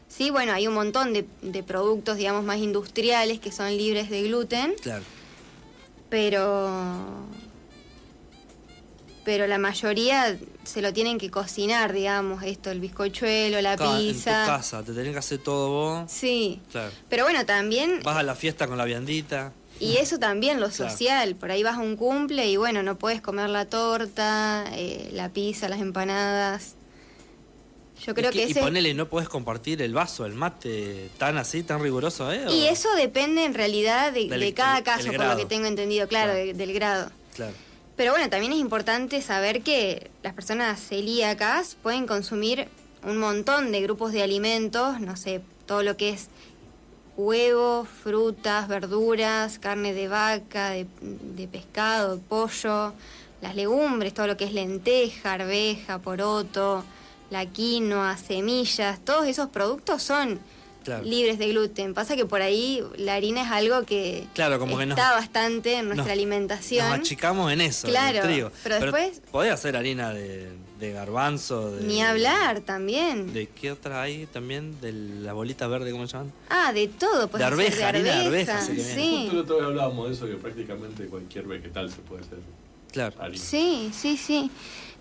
Sí, 0.07 0.31
bueno, 0.31 0.53
hay 0.53 0.65
un 0.67 0.73
montón 0.73 1.13
de, 1.13 1.27
de 1.43 1.61
productos, 1.61 2.17
digamos, 2.17 2.43
más 2.43 2.57
industriales 2.57 3.39
que 3.39 3.51
son 3.51 3.77
libres 3.77 4.09
de 4.09 4.23
gluten, 4.23 4.73
Claro. 4.81 5.03
pero... 6.09 7.27
Pero 9.29 9.45
la 9.45 9.59
mayoría 9.59 10.35
se 10.63 10.81
lo 10.81 10.91
tienen 10.91 11.19
que 11.19 11.29
cocinar, 11.29 11.93
digamos, 11.93 12.41
esto, 12.41 12.71
el 12.71 12.79
bizcochuelo, 12.79 13.61
la 13.61 13.73
Acá, 13.73 13.85
En 13.85 13.91
tu 13.91 13.97
pizza. 14.13 14.43
casa, 14.47 14.81
te 14.83 14.91
tenés 14.91 15.11
que 15.13 15.19
hacer 15.19 15.37
todo 15.37 15.69
vos. 15.69 16.11
Sí. 16.11 16.59
Claro. 16.71 16.89
Pero 17.09 17.25
bueno, 17.25 17.45
también 17.45 17.99
Vas 18.03 18.17
a 18.17 18.23
la 18.23 18.33
fiesta 18.33 18.65
con 18.65 18.79
la 18.79 18.85
viandita. 18.85 19.53
Y 19.79 19.97
eso 19.97 20.17
también, 20.17 20.59
lo 20.59 20.67
Claro. 20.71 20.89
social. 20.91 21.35
Por 21.35 21.51
ahí 21.51 21.61
vas 21.61 21.75
a 21.77 21.81
un 21.81 21.95
cumple 21.95 22.47
y 22.49 22.57
bueno, 22.57 22.81
no 22.81 22.97
puedes 22.97 23.21
comer 23.21 23.51
la 23.51 23.65
torta, 23.65 24.65
eh, 24.73 25.11
la 25.13 25.29
pizza, 25.29 25.69
las 25.69 25.79
empanadas. 25.79 26.73
Yo 28.03 28.15
creo 28.15 28.31
y, 28.31 28.33
que 28.33 28.39
y 28.47 28.51
ese... 28.51 28.59
ponele, 28.61 28.95
no 28.95 29.09
podés 29.09 29.29
compartir 29.29 29.83
el 29.83 29.93
vaso, 29.93 30.25
el 30.25 30.33
mate, 30.33 31.11
tan 31.19 31.37
así, 31.37 31.61
tan 31.61 31.83
riguroso, 31.83 32.31
¿eh? 32.33 32.47
¿O? 32.47 32.51
Y 32.51 32.65
eso 32.65 32.89
depende 32.95 33.45
en 33.45 33.53
realidad 33.53 34.11
de, 34.11 34.25
Del- 34.27 34.39
de 34.39 34.53
cada 34.55 34.81
caso, 34.83 35.11
el 35.11 35.17
por 35.17 35.27
lo 35.27 35.37
que 35.37 35.45
tengo 35.45 35.67
entendido, 35.67 36.07
claro, 36.07 36.31
Claro. 36.31 36.47
de- 36.47 36.53
del 36.55 36.73
grado. 36.73 37.11
Claro. 37.35 37.53
Pero 37.99 38.13
bueno, 38.13 38.29
también 38.29 38.53
es 38.53 38.59
importante 38.59 39.21
saber 39.21 39.61
que 39.61 40.09
las 40.23 40.33
personas 40.33 40.79
celíacas 40.79 41.75
pueden 41.83 42.07
consumir 42.07 42.69
un 43.03 43.17
montón 43.17 43.73
de 43.73 43.81
grupos 43.81 44.13
de 44.13 44.23
alimentos, 44.23 45.01
no 45.01 45.17
sé, 45.17 45.41
todo 45.65 45.83
lo 45.83 45.97
que 45.97 46.11
es 46.11 46.29
huevos, 47.17 47.89
frutas, 47.89 48.69
verduras, 48.69 49.59
carne 49.59 49.93
de 49.93 50.07
vaca, 50.07 50.69
de, 50.69 51.49
pescado, 51.51 52.21
pollo, 52.21 52.93
las 53.41 53.57
legumbres, 53.57 54.13
todo 54.13 54.27
lo 54.27 54.37
que 54.37 54.45
es 54.45 54.53
lenteja, 54.53 55.33
arveja, 55.33 55.99
poroto, 55.99 56.85
la 57.29 57.47
quinoa, 57.47 58.15
semillas, 58.15 59.01
todos 59.03 59.27
esos 59.27 59.49
productos 59.49 60.03
son 60.03 60.39
Claro. 60.83 61.03
libres 61.03 61.37
de 61.37 61.49
gluten. 61.49 61.93
Pasa 61.93 62.15
que 62.15 62.25
por 62.25 62.41
ahí 62.41 62.81
la 62.97 63.15
harina 63.15 63.41
es 63.43 63.51
algo 63.51 63.83
que 63.85 64.25
Claro, 64.33 64.59
como 64.59 64.77
que 64.77 64.83
está 64.85 65.09
nos- 65.09 65.15
bastante 65.21 65.73
en 65.75 65.85
nuestra 65.85 66.05
nos- 66.05 66.11
alimentación. 66.13 66.89
Nos 66.89 66.99
achicamos 66.99 67.51
en 67.51 67.61
eso, 67.61 67.87
en 67.87 67.91
Claro, 67.93 68.17
el 68.19 68.23
trigo. 68.23 68.51
pero 68.63 68.79
después- 68.79 69.21
podés 69.31 69.51
hacer 69.53 69.75
harina 69.75 70.13
de, 70.13 70.49
de 70.79 70.91
garbanzo, 70.93 71.71
de... 71.71 71.85
Ni 71.85 72.01
hablar 72.01 72.61
también. 72.61 73.33
¿De 73.33 73.47
qué 73.47 73.71
otra 73.73 74.01
hay 74.01 74.25
también? 74.27 74.79
De 74.79 74.93
la 74.93 75.33
bolita 75.33 75.67
verde, 75.67 75.91
¿cómo 75.91 76.07
se 76.07 76.13
llaman? 76.13 76.31
Ah, 76.49 76.71
de 76.73 76.87
todo. 76.87 77.27
puedes 77.27 77.45
De 77.45 77.53
arveja, 77.53 77.87
harina 77.89 78.15
de 78.15 78.25
arveja, 78.27 78.61
sí 78.61 78.75
que 78.75 78.81
sí. 78.83 79.17
Justo 79.29 79.35
la 79.35 79.41
otra 79.41 79.55
vez 79.57 79.65
hablábamos 79.65 80.07
de 80.07 80.13
eso, 80.15 80.25
que 80.27 80.35
prácticamente 80.35 81.05
cualquier 81.07 81.45
vegetal 81.45 81.91
se 81.91 81.97
puede 81.97 82.21
hacer 82.21 82.37
Claro. 82.93 83.15
harina. 83.21 83.43
Sí, 83.43 83.91
sí, 83.93 84.15
sí. 84.17 84.49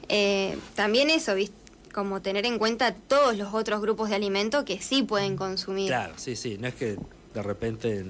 Eh, 0.09 0.59
también 0.75 1.09
eso, 1.11 1.35
¿viste? 1.35 1.55
Como 1.99 2.23
tener 2.23 2.47
en 2.47 2.59
cuenta 2.59 2.95
todos 2.95 3.37
los 3.37 3.53
otros 3.53 3.81
grupos 3.81 4.09
de 4.09 4.15
alimentos 4.15 4.63
que 4.63 4.81
sí 4.81 5.03
pueden 5.03 5.37
consumir. 5.37 5.89
Claro, 5.89 6.15
sí, 6.17 6.37
sí. 6.37 6.57
No 6.57 6.69
es 6.69 6.75
que 6.77 6.97
de 7.35 7.43
repente 7.43 8.07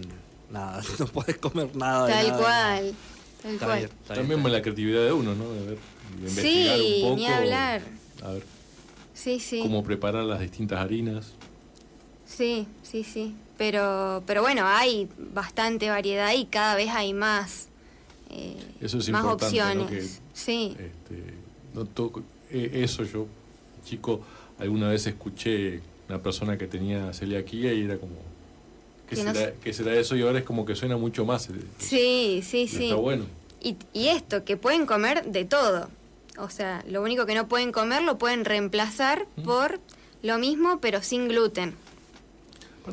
nada, 0.50 0.82
no 0.98 1.06
podés 1.06 1.38
comer 1.38 1.74
nada 1.74 2.06
de 2.06 2.12
Tal 2.12 2.28
nada. 2.28 2.38
cual. 2.38 2.94
Tal 3.42 3.52
Está 3.54 3.66
cual. 3.66 3.78
bien, 3.78 3.90
está 4.02 4.14
También 4.14 4.28
bien, 4.28 4.42
con 4.42 4.52
la 4.52 4.60
creatividad 4.60 5.04
de 5.06 5.12
uno, 5.12 5.34
¿no? 5.34 5.50
De, 5.54 5.60
ver, 5.60 5.78
de 6.20 6.28
investigar 6.28 6.76
Sí, 6.76 6.94
un 6.96 7.02
poco. 7.08 7.16
ni 7.16 7.26
hablar. 7.28 7.82
A 8.22 8.30
ver 8.32 8.42
Sí, 9.14 9.40
sí. 9.40 9.60
cómo 9.62 9.82
preparar 9.82 10.24
las 10.24 10.40
distintas 10.40 10.80
harinas. 10.80 11.32
Sí, 12.26 12.66
sí, 12.82 13.04
sí. 13.04 13.34
Pero, 13.56 14.22
pero 14.26 14.42
bueno, 14.42 14.66
hay 14.66 15.08
bastante 15.32 15.88
variedad 15.88 16.32
y 16.34 16.44
cada 16.44 16.74
vez 16.74 16.90
hay 16.90 17.14
más, 17.14 17.68
eh, 18.28 18.54
Eso 18.82 18.98
es 18.98 19.08
más 19.08 19.22
importante, 19.22 19.56
¿no? 19.56 19.82
opciones. 19.84 19.88
Que, 20.20 20.28
Sí. 20.34 20.76
Este, 20.78 21.24
no 21.74 21.84
to- 21.86 22.22
eh, 22.50 22.70
eso 22.84 23.02
yo, 23.04 23.26
chico, 23.84 24.20
alguna 24.58 24.88
vez 24.88 25.06
escuché 25.06 25.80
una 26.08 26.22
persona 26.22 26.56
que 26.58 26.66
tenía 26.66 27.12
celiaquía 27.12 27.72
y 27.72 27.82
era 27.82 27.96
como, 27.98 28.14
¿qué, 29.08 29.16
Que 29.16 29.24
no 29.24 29.34
será, 29.34 29.52
qué 29.62 29.72
será 29.72 29.94
eso? 29.98 30.16
Y 30.16 30.22
ahora 30.22 30.38
es 30.38 30.44
como 30.44 30.64
que 30.64 30.74
suena 30.74 30.96
mucho 30.96 31.24
más. 31.24 31.48
Sí, 31.78 32.40
sí, 32.44 32.68
sí. 32.68 32.84
Está 32.84 32.96
bueno. 32.96 33.24
Y, 33.60 33.76
y 33.92 34.08
esto, 34.08 34.44
que 34.44 34.56
pueden 34.56 34.86
comer 34.86 35.24
de 35.26 35.44
todo. 35.44 35.90
O 36.38 36.48
sea, 36.50 36.84
lo 36.88 37.02
único 37.02 37.26
que 37.26 37.34
no 37.34 37.48
pueden 37.48 37.72
comer 37.72 38.02
lo 38.02 38.16
pueden 38.18 38.44
reemplazar 38.44 39.26
Mm. 39.36 39.42
por 39.42 39.80
lo 40.22 40.38
mismo, 40.38 40.78
pero 40.80 41.02
sin 41.02 41.28
gluten. 41.28 41.74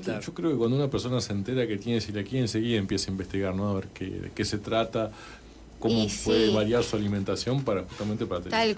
Claro. 0.04 0.20
Yo 0.22 0.34
creo 0.34 0.52
que 0.52 0.58
cuando 0.58 0.76
una 0.76 0.90
persona 0.90 1.22
se 1.22 1.32
entera 1.32 1.66
que 1.68 1.78
tiene 1.78 2.02
celiaquía, 2.02 2.42
enseguida 2.42 2.78
empieza 2.78 3.10
a 3.10 3.12
investigar, 3.12 3.56
¿no? 3.56 3.70
A 3.70 3.74
ver 3.76 3.88
qué, 3.94 4.06
de 4.10 4.30
qué 4.36 4.44
se 4.44 4.58
trata, 4.58 5.10
cómo 5.80 5.94
Y 6.04 6.10
puede 6.26 6.48
sí. 6.50 6.54
variar 6.54 6.84
su 6.84 6.98
alimentación 6.98 7.64
para 7.64 7.84
justamente 7.84 8.26
para 8.26 8.42
tener. 8.42 8.78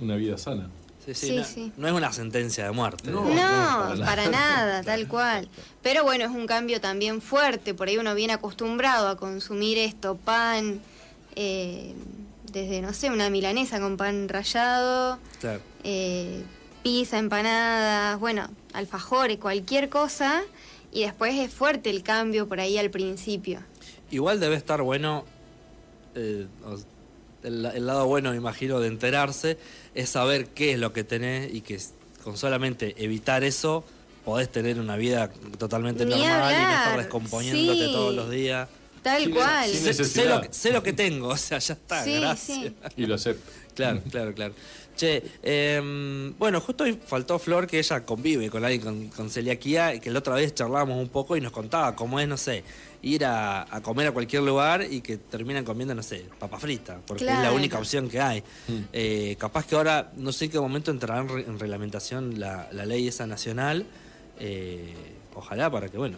Una, 0.00 0.16
vida 0.16 0.36
sana. 0.38 0.68
Sí, 1.06 1.14
sí, 1.14 1.26
Sí, 1.26 1.36
no, 1.36 1.44
sí. 1.44 1.72
no 1.76 1.86
es 1.88 1.94
una 1.94 2.12
sentencia 2.12 2.64
de 2.64 2.70
muerte. 2.72 3.10
No, 3.10 3.22
No, 3.22 3.28
no, 3.30 3.88
para, 3.94 4.04
para 4.04 4.28
nada, 4.28 4.82
tal 4.82 5.06
cual. 5.08 5.48
Pero 5.82 6.02
bueno, 6.04 6.24
es 6.24 6.30
un 6.30 6.46
cambio 6.46 6.80
también 6.80 7.20
fuerte. 7.22 7.74
Por 7.74 7.88
ahí 7.88 7.96
uno 7.98 8.14
viene 8.14 8.32
acostumbrado 8.32 9.08
a 9.08 9.16
consumir 9.16 9.78
esto, 9.78 10.16
pan, 10.16 10.80
eh, 11.36 11.94
desde, 12.52 12.80
no 12.82 12.92
sé, 12.92 13.10
una 13.10 13.30
milanesa 13.30 13.78
con 13.80 13.96
pan 13.96 14.28
rallado, 14.28 15.18
Claro. 15.40 15.60
eh, 15.84 16.42
pizza, 16.82 17.18
empanadas, 17.18 18.18
bueno, 18.18 18.48
alfajores, 18.72 19.38
cualquier 19.38 19.88
cosa. 19.88 20.42
Y 20.92 21.02
después 21.02 21.34
es 21.34 21.52
fuerte 21.52 21.90
el 21.90 22.02
cambio 22.02 22.48
por 22.48 22.58
ahí 22.58 22.78
al 22.78 22.90
principio. 22.90 23.60
Igual 24.10 24.40
debe 24.40 24.54
estar 24.56 24.80
bueno, 24.82 25.24
eh, 26.14 26.46
el, 27.42 27.66
el 27.66 27.86
lado 27.86 28.06
bueno, 28.06 28.30
me 28.30 28.36
imagino, 28.36 28.80
de 28.80 28.88
enterarse, 28.88 29.58
es 29.96 30.10
saber 30.10 30.46
qué 30.48 30.72
es 30.72 30.78
lo 30.78 30.92
que 30.92 31.04
tenés 31.04 31.52
y 31.52 31.60
que 31.62 31.80
con 32.22 32.36
solamente 32.36 32.94
evitar 32.98 33.42
eso 33.44 33.84
podés 34.24 34.50
tener 34.50 34.78
una 34.80 34.96
vida 34.96 35.30
totalmente 35.58 36.04
Ni 36.04 36.10
normal 36.12 36.52
y 36.54 36.62
no 36.62 36.70
estar 36.72 36.98
descomponiéndote 36.98 37.86
sí. 37.86 37.92
todos 37.92 38.14
los 38.14 38.30
días. 38.30 38.68
Tal 39.02 39.22
Sin- 39.22 39.30
cual. 39.30 39.70
sin 39.70 39.80
Sé, 39.94 40.04
sé 40.04 40.24
lo, 40.24 40.40
que- 40.40 40.52
sé 40.52 40.72
lo 40.72 40.82
que 40.82 40.92
tengo, 40.92 41.28
o 41.30 41.36
sea, 41.36 41.58
ya 41.58 41.74
está, 41.74 42.02
Sí, 42.04 42.18
gracias. 42.20 42.58
sí. 42.58 42.74
Y 42.96 43.06
lo 43.06 43.14
acepta. 43.14 43.50
Claro, 43.74 44.02
claro, 44.10 44.34
claro. 44.34 44.54
Che, 44.96 45.22
em, 45.42 46.32
bueno, 46.38 46.60
justo 46.60 46.84
hoy 46.84 46.98
faltó 47.06 47.38
Flor, 47.38 47.66
que 47.66 47.78
ella 47.78 48.04
convive 48.06 48.48
con 48.50 48.64
alguien 48.64 48.80
con, 48.82 49.08
con 49.08 49.30
celiaquía, 49.30 49.94
y 49.94 50.00
que 50.00 50.10
la 50.10 50.20
otra 50.20 50.34
vez 50.34 50.54
charlábamos 50.54 50.98
un 50.98 51.08
poco 51.10 51.36
y 51.36 51.40
nos 51.40 51.52
contaba 51.52 51.94
cómo 51.94 52.18
es, 52.18 52.26
no 52.26 52.36
sé, 52.38 52.64
ir 53.02 53.24
a, 53.26 53.62
a 53.74 53.82
comer 53.82 54.06
a 54.08 54.12
cualquier 54.12 54.42
lugar 54.42 54.86
y 54.90 55.02
que 55.02 55.18
terminan 55.18 55.64
comiendo, 55.64 55.94
no 55.94 56.02
sé, 56.02 56.24
papa 56.38 56.58
frita, 56.58 56.98
porque 57.06 57.24
es 57.24 57.38
la 57.40 57.52
única 57.52 57.78
opción 57.78 58.08
que 58.08 58.20
hay. 58.20 58.40
Mm. 58.68 58.72
Eh, 58.92 59.36
capaz 59.38 59.66
que 59.66 59.74
ahora, 59.76 60.10
no 60.16 60.32
sé 60.32 60.46
en 60.46 60.50
qué 60.52 60.58
momento 60.60 60.90
entrará 60.90 61.20
en, 61.20 61.28
re- 61.28 61.44
en 61.46 61.58
reglamentación 61.58 62.40
la, 62.40 62.68
la 62.72 62.86
ley 62.86 63.06
esa 63.06 63.26
nacional. 63.26 63.86
eh, 64.40 64.94
ojalá 65.36 65.70
para 65.70 65.88
que, 65.88 65.96
bueno, 65.98 66.16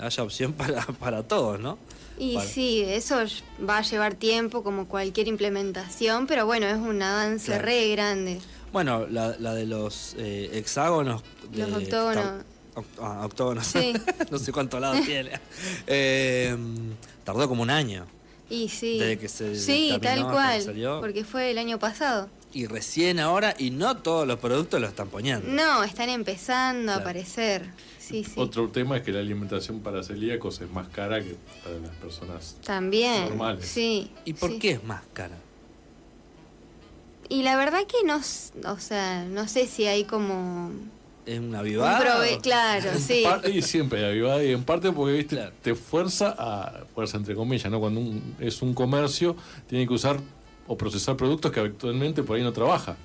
haya 0.00 0.22
opción 0.22 0.52
para, 0.60 0.82
para 0.84 1.22
todos, 1.22 1.58
¿no? 1.60 1.78
Y 2.18 2.34
Para- 2.34 2.46
sí, 2.46 2.82
eso 2.86 3.16
va 3.66 3.78
a 3.78 3.82
llevar 3.82 4.14
tiempo 4.14 4.62
como 4.62 4.86
cualquier 4.88 5.26
implementación, 5.28 6.26
pero 6.26 6.44
bueno, 6.44 6.66
es 6.66 6.76
un 6.76 7.00
avance 7.00 7.46
Claro. 7.46 7.64
re 7.64 7.88
grande. 7.90 8.40
Bueno, 8.72 9.06
la, 9.08 9.34
la 9.38 9.54
de 9.54 9.66
los 9.66 10.14
eh, 10.18 10.50
hexágonos. 10.52 11.22
de- 11.50 11.66
Los 11.66 11.82
octógonos. 11.82 12.44
ah, 13.00 13.22
octógonos. 13.24 13.66
Sí. 13.66 13.94
no 14.30 14.38
sé 14.38 14.52
cuántos 14.52 14.80
lados 14.80 15.00
tiene. 15.06 15.30
Eh, 15.86 16.56
tardó 17.24 17.48
como 17.48 17.62
un 17.62 17.70
año. 17.70 18.06
Y 18.50 18.68
sí. 18.68 18.98
Desde 18.98 19.18
que 19.18 19.28
se 19.28 19.56
sí, 19.56 19.96
tal 20.02 20.22
cual. 20.30 20.60
salió. 20.62 21.00
Porque 21.00 21.24
fue 21.24 21.50
el 21.52 21.58
año 21.58 21.78
pasado. 21.78 22.28
Y 22.52 22.66
recién 22.66 23.20
ahora, 23.20 23.54
y 23.58 23.70
no 23.70 23.96
todos 23.98 24.26
los 24.26 24.38
productos 24.40 24.80
lo 24.80 24.88
están 24.88 25.08
poniendo. 25.08 25.46
No, 25.48 25.84
están 25.84 26.08
empezando 26.08 26.90
a 26.92 26.96
aparecer. 26.96 27.70
Sí, 28.00 28.24
sí. 28.24 28.32
Otro 28.36 28.68
tema 28.68 28.96
es 28.96 29.02
que 29.04 29.12
la 29.12 29.20
alimentación 29.20 29.78
para 29.80 30.02
celíacos 30.02 30.60
es 30.60 30.68
más 30.70 30.88
cara 30.88 31.22
que 31.22 31.36
para 31.62 31.76
las 31.78 31.94
personas. 31.96 32.56
También. 32.64 33.28
normales. 33.28 33.66
Sí. 33.66 34.10
¿Y 34.24 34.32
por 34.32 34.50
sí. 34.50 34.58
qué 34.58 34.70
es 34.72 34.82
más 34.84 35.02
cara? 35.12 35.36
Y 37.28 37.44
la 37.44 37.56
verdad 37.56 37.80
que 37.86 38.04
no, 38.04 38.16
o 38.16 38.78
sea, 38.80 39.24
no 39.24 39.46
sé 39.46 39.68
si 39.68 39.86
hay 39.86 40.02
como 40.04 40.72
¿Es 41.26 41.38
una 41.38 41.58
un 41.60 41.64
vivada? 41.64 42.00
prove- 42.00 42.38
o- 42.38 42.40
claro, 42.40 42.90
sí. 42.98 43.22
Parte- 43.24 43.50
y 43.52 43.62
siempre 43.62 44.00
hay 44.04 44.10
avivada, 44.10 44.42
y 44.42 44.50
en 44.50 44.64
parte 44.64 44.90
porque 44.90 45.12
viste 45.16 45.36
Claro. 45.36 45.52
te 45.62 45.76
fuerza 45.76 46.34
a 46.36 46.84
fuerza 46.92 47.16
entre 47.18 47.36
comillas 47.36 47.70
no 47.70 47.78
cuando 47.78 48.00
un- 48.00 48.34
es 48.40 48.60
un 48.62 48.74
comercio 48.74 49.36
tiene 49.68 49.86
que 49.86 49.94
usar 49.94 50.18
o 50.70 50.76
procesar 50.76 51.16
productos 51.16 51.50
que 51.50 51.58
actualmente 51.60 52.22
por 52.22 52.36
ahí 52.36 52.42
no 52.44 52.52
trabaja 52.52 52.96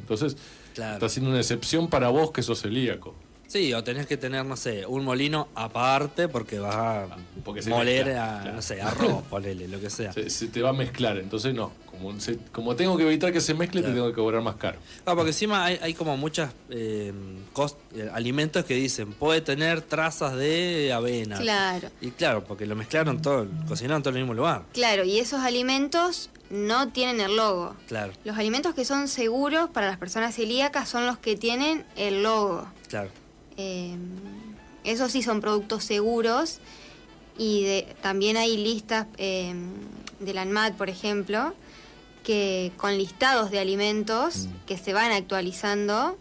entonces 0.00 0.36
Claro. 0.74 0.94
está 0.94 1.06
haciendo 1.06 1.30
una 1.30 1.38
excepción 1.38 1.88
para 1.88 2.08
vos 2.08 2.32
que 2.32 2.42
sos 2.42 2.60
celíaco 2.60 3.14
Sí, 3.46 3.72
o 3.74 3.84
tenés 3.84 4.06
que 4.08 4.16
tener, 4.16 4.44
no 4.44 4.56
sé, 4.56 4.84
un 4.86 5.04
molino 5.04 5.46
aparte 5.54 6.26
porque 6.28 6.58
vas 6.58 6.74
a 6.74 7.06
porque 7.44 7.62
moler, 7.68 8.06
mezcla, 8.06 8.38
a, 8.38 8.40
claro. 8.40 8.56
no 8.56 8.62
sé, 8.62 8.82
arroz, 8.82 9.22
ponele, 9.30 9.68
lo 9.68 9.78
que 9.80 9.90
sea. 9.90 10.12
se, 10.12 10.28
se 10.30 10.48
te 10.48 10.60
va 10.60 10.70
a 10.70 10.72
mezclar 10.72 11.18
entonces 11.18 11.54
no 11.54 11.70
como, 11.88 12.18
se- 12.18 12.38
como 12.50 12.74
tengo 12.74 12.96
que 12.96 13.04
evitar 13.06 13.32
que 13.32 13.40
se 13.40 13.54
mezcle 13.54 13.82
Claro. 13.82 13.94
te 13.94 14.00
tengo 14.00 14.08
que 14.10 14.14
cobrar 14.16 14.42
más 14.42 14.56
caro 14.56 14.78
Ah, 15.06 15.14
porque 15.14 15.30
encima 15.30 15.64
hay, 15.66 15.78
hay 15.80 15.94
como 15.94 16.16
muchas 16.16 16.52
eh, 16.70 17.12
eh, 17.94 18.10
alimentos 18.12 18.64
que 18.64 18.74
dicen 18.74 19.12
puede 19.12 19.40
tener 19.40 19.82
trazas 19.82 20.34
de 20.34 20.92
avena. 20.92 21.38
Claro. 21.38 21.90
Y 22.00 22.10
claro, 22.10 22.42
porque 22.42 22.66
lo 22.66 22.74
mezclaron 22.74 23.22
todo, 23.22 23.46
cocinaron 23.68 24.02
todo 24.02 24.10
en 24.10 24.16
el 24.16 24.22
mismo 24.24 24.34
lugar. 24.34 24.64
Claro, 24.72 25.04
y 25.04 25.18
esos 25.20 25.40
alimentos 25.40 26.30
no 26.50 26.88
tienen 26.90 27.20
el 27.20 27.36
logo. 27.36 27.74
Claro, 27.88 28.12
Los 28.24 28.36
alimentos 28.38 28.74
que 28.74 28.84
son 28.84 29.08
seguros 29.08 29.70
para 29.70 29.86
las 29.88 29.96
personas 29.98 30.34
celíacas 30.34 30.88
son 30.88 31.06
los 31.06 31.18
que 31.18 31.36
tienen 31.36 31.84
el 31.96 32.22
logo. 32.22 32.66
claro. 32.88 33.10
Eh, 33.56 33.96
esos 34.84 35.12
sí 35.12 35.22
son 35.22 35.40
productos 35.40 35.84
seguros 35.84 36.58
y 37.38 37.62
de- 37.64 37.96
también 38.02 38.36
hay 38.36 38.56
listas 38.56 39.06
eh, 39.16 39.54
de 40.20 40.34
la 40.34 40.42
ANMAT, 40.42 40.74
por 40.76 40.88
ejemplo, 40.90 41.54
que 42.24 42.72
con 42.76 42.96
listados 42.98 43.50
de 43.50 43.58
alimentos 43.60 44.46
Mm. 44.46 44.66
que 44.66 44.76
se 44.78 44.92
van 44.92 45.12
actualizando 45.12 46.18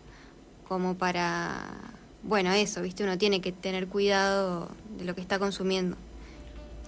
como 0.68 0.96
para, 0.96 1.62
bueno, 2.24 2.52
eso, 2.54 2.82
¿viste? 2.82 3.04
Uno 3.04 3.18
tiene 3.18 3.42
que 3.42 3.52
tener 3.52 3.88
cuidado 3.88 4.70
de 4.98 5.06
lo 5.06 5.14
que 5.16 5.22
está 5.22 5.40
consumiendo. 5.40 5.98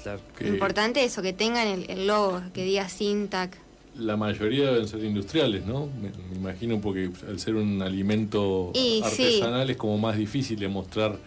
Claro. 0.05 0.21
Que 0.37 0.47
Importante 0.47 1.03
eso, 1.03 1.21
que 1.21 1.33
tengan 1.33 1.67
el, 1.67 1.89
el 1.89 2.05
logo, 2.07 2.41
que 2.53 2.63
diga 2.63 2.87
Sintac. 2.89 3.57
la 3.97 4.15
mayoría 4.17 4.71
deben 4.71 4.87
ser 4.87 5.03
industriales 5.03 5.65
no 5.65 5.87
me, 5.87 6.09
me 6.29 6.35
imagino 6.37 6.79
porque 6.79 7.09
al 7.27 7.39
ser 7.39 7.55
un 7.55 7.81
alimento 7.81 8.71
Y 8.75 9.01
sí. 9.09 9.23
artesanal 9.41 9.69
es 9.69 9.77
como 9.77 9.97
más 9.97 10.15
difícil 10.17 10.59
de 10.59 10.67
mostrar 10.67 11.17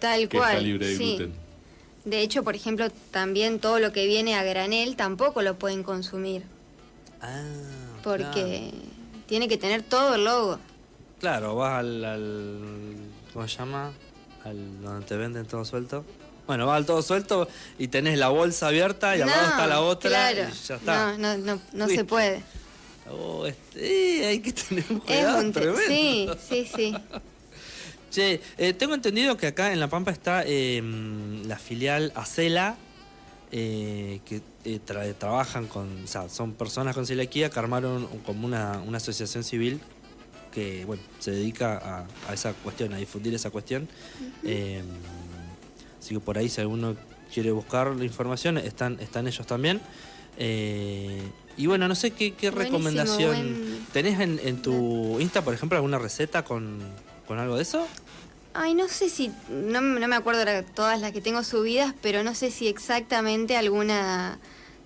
Tal 0.00 0.28
que 0.28 0.38
cual. 0.38 0.50
está 0.50 0.62
libre 0.62 0.86
de 0.88 0.96
sí. 0.96 1.04
gluten 1.16 1.32
De 2.04 2.20
hecho, 2.22 2.42
por 2.42 2.54
ejemplo, 2.56 2.86
también 3.12 3.58
todo 3.60 3.78
lo 3.78 3.92
que 3.92 4.06
viene 4.06 4.34
a 4.34 4.42
granel 4.42 4.96
tampoco 4.96 5.40
lo 5.42 5.56
pueden 5.58 5.82
consumir. 5.84 6.42
Ah, 7.22 7.42
porque 8.02 8.72
tiene 9.26 9.46
que 9.48 9.56
tener 9.58 9.82
todo 9.82 10.16
el 10.16 10.24
logo. 10.24 10.58
Claro, 11.20 11.54
vas 11.54 11.78
al, 11.80 12.04
al- 12.04 12.96
¿Cómo 13.32 13.48
se 13.48 13.56
llama? 13.58 13.92
Al 14.44 14.82
donde 14.82 15.06
te 15.06 15.16
venden 15.16 15.46
todo 15.46 15.64
suelto. 15.64 16.04
Bueno, 16.46 16.70
al 16.72 16.84
todo 16.84 17.00
suelto 17.02 17.48
y 17.78 17.88
tenés 17.88 18.18
la 18.18 18.28
bolsa 18.28 18.68
abierta 18.68 19.16
y 19.16 19.22
al 19.22 19.28
lado 19.28 19.48
está 19.48 19.66
la 19.66 19.80
otra 19.80 20.10
Claro. 20.10 20.42
y 20.52 20.66
ya 20.66 20.74
está. 20.76 21.16
No, 21.16 21.36
no, 21.36 21.54
no, 21.54 21.60
no 21.72 21.88
se 21.88 22.04
puede. 22.04 22.42
Oh, 23.10 23.46
este, 23.46 24.26
hay 24.26 24.40
que 24.40 24.52
tener 24.52 24.84
un 24.90 24.96
Es 24.96 25.02
cuidado 25.04 25.38
un 25.40 25.52
tremendo. 25.52 25.82
sí, 25.86 26.28
sí, 26.48 26.68
sí. 26.74 26.94
Che, 28.10 28.40
eh, 28.58 28.72
tengo 28.74 28.94
entendido 28.94 29.36
que 29.36 29.48
acá 29.48 29.72
en 29.72 29.80
La 29.80 29.88
Pampa 29.88 30.12
está 30.12 30.44
eh, 30.46 30.80
la 31.46 31.58
filial 31.58 32.12
Acela, 32.14 32.76
eh, 33.50 34.20
que 34.24 34.36
eh, 34.64 34.78
tra- 34.86 35.12
trabajan 35.18 35.66
con, 35.66 36.04
o 36.04 36.06
sea, 36.06 36.28
son 36.28 36.52
personas 36.54 36.94
con 36.94 37.06
celiaquía 37.06 37.50
que 37.50 37.58
armaron 37.58 38.06
como 38.24 38.46
una, 38.46 38.80
una 38.86 38.98
asociación 38.98 39.42
civil 39.42 39.80
que, 40.52 40.84
bueno, 40.84 41.02
se 41.18 41.32
dedica 41.32 41.76
a, 41.76 42.30
a 42.30 42.34
esa 42.34 42.52
cuestión, 42.52 42.92
a 42.94 42.98
difundir 42.98 43.34
esa 43.34 43.50
cuestión. 43.50 43.88
Eh, 44.44 44.82
así 46.04 46.14
que 46.14 46.20
por 46.20 46.36
ahí 46.36 46.48
si 46.50 46.60
alguno 46.60 46.96
quiere 47.32 47.50
buscar 47.50 47.96
la 47.96 48.04
información, 48.04 48.58
están, 48.58 49.00
están 49.00 49.26
ellos 49.26 49.46
también. 49.46 49.80
Eh, 50.36 51.22
y 51.56 51.66
bueno, 51.66 51.88
no 51.88 51.94
sé 51.94 52.10
qué, 52.10 52.34
qué 52.34 52.50
recomendación. 52.50 53.28
buen- 53.30 53.86
¿Tenés 53.92 54.20
en, 54.20 54.38
en 54.44 54.60
tu 54.60 55.18
Insta, 55.20 55.42
por 55.42 55.54
ejemplo, 55.54 55.76
alguna 55.78 55.98
receta 55.98 56.44
con, 56.44 56.80
con 57.26 57.38
algo 57.38 57.56
de 57.56 57.62
eso? 57.62 57.86
Ay, 58.52 58.74
no 58.74 58.86
sé 58.88 59.08
si, 59.08 59.30
no, 59.48 59.80
no 59.80 60.06
me 60.08 60.14
acuerdo 60.16 60.44
todas 60.74 61.00
las 61.00 61.12
que 61.12 61.20
tengo 61.20 61.42
subidas, 61.42 61.94
pero 62.02 62.22
no 62.22 62.34
sé 62.34 62.50
si 62.50 62.68
exactamente 62.68 63.56
alguna 63.56 64.38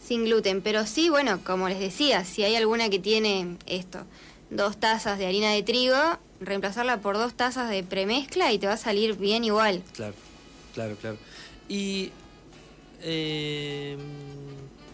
sin 0.03 0.25
gluten. 0.25 0.63
Pero 0.63 0.87
sí, 0.87 1.09
bueno, 1.11 1.41
como 1.45 1.69
les 1.69 1.81
decía, 1.81 2.25
si 2.25 2.45
hay 2.45 2.55
alguna 2.55 2.89
que 2.91 2.99
tiene 2.99 3.57
esto, 3.67 4.05
dos 4.51 4.77
tazas 4.79 5.19
de 5.19 5.27
harina 5.27 5.51
de 5.51 5.63
trigo, 5.63 5.97
reemplazarla 6.41 7.01
por 7.01 7.17
dos 7.19 7.35
tazas 7.35 7.69
de 7.71 7.83
premezcla 7.83 8.53
y 8.53 8.59
te 8.59 8.67
va 8.69 8.75
a 8.75 8.79
salir 8.79 9.17
bien 9.17 9.43
igual. 9.45 9.83
Claro, 9.95 10.15
claro, 10.79 10.97
claro. 11.01 11.17
Y. 11.69 12.11
eh, 13.03 13.97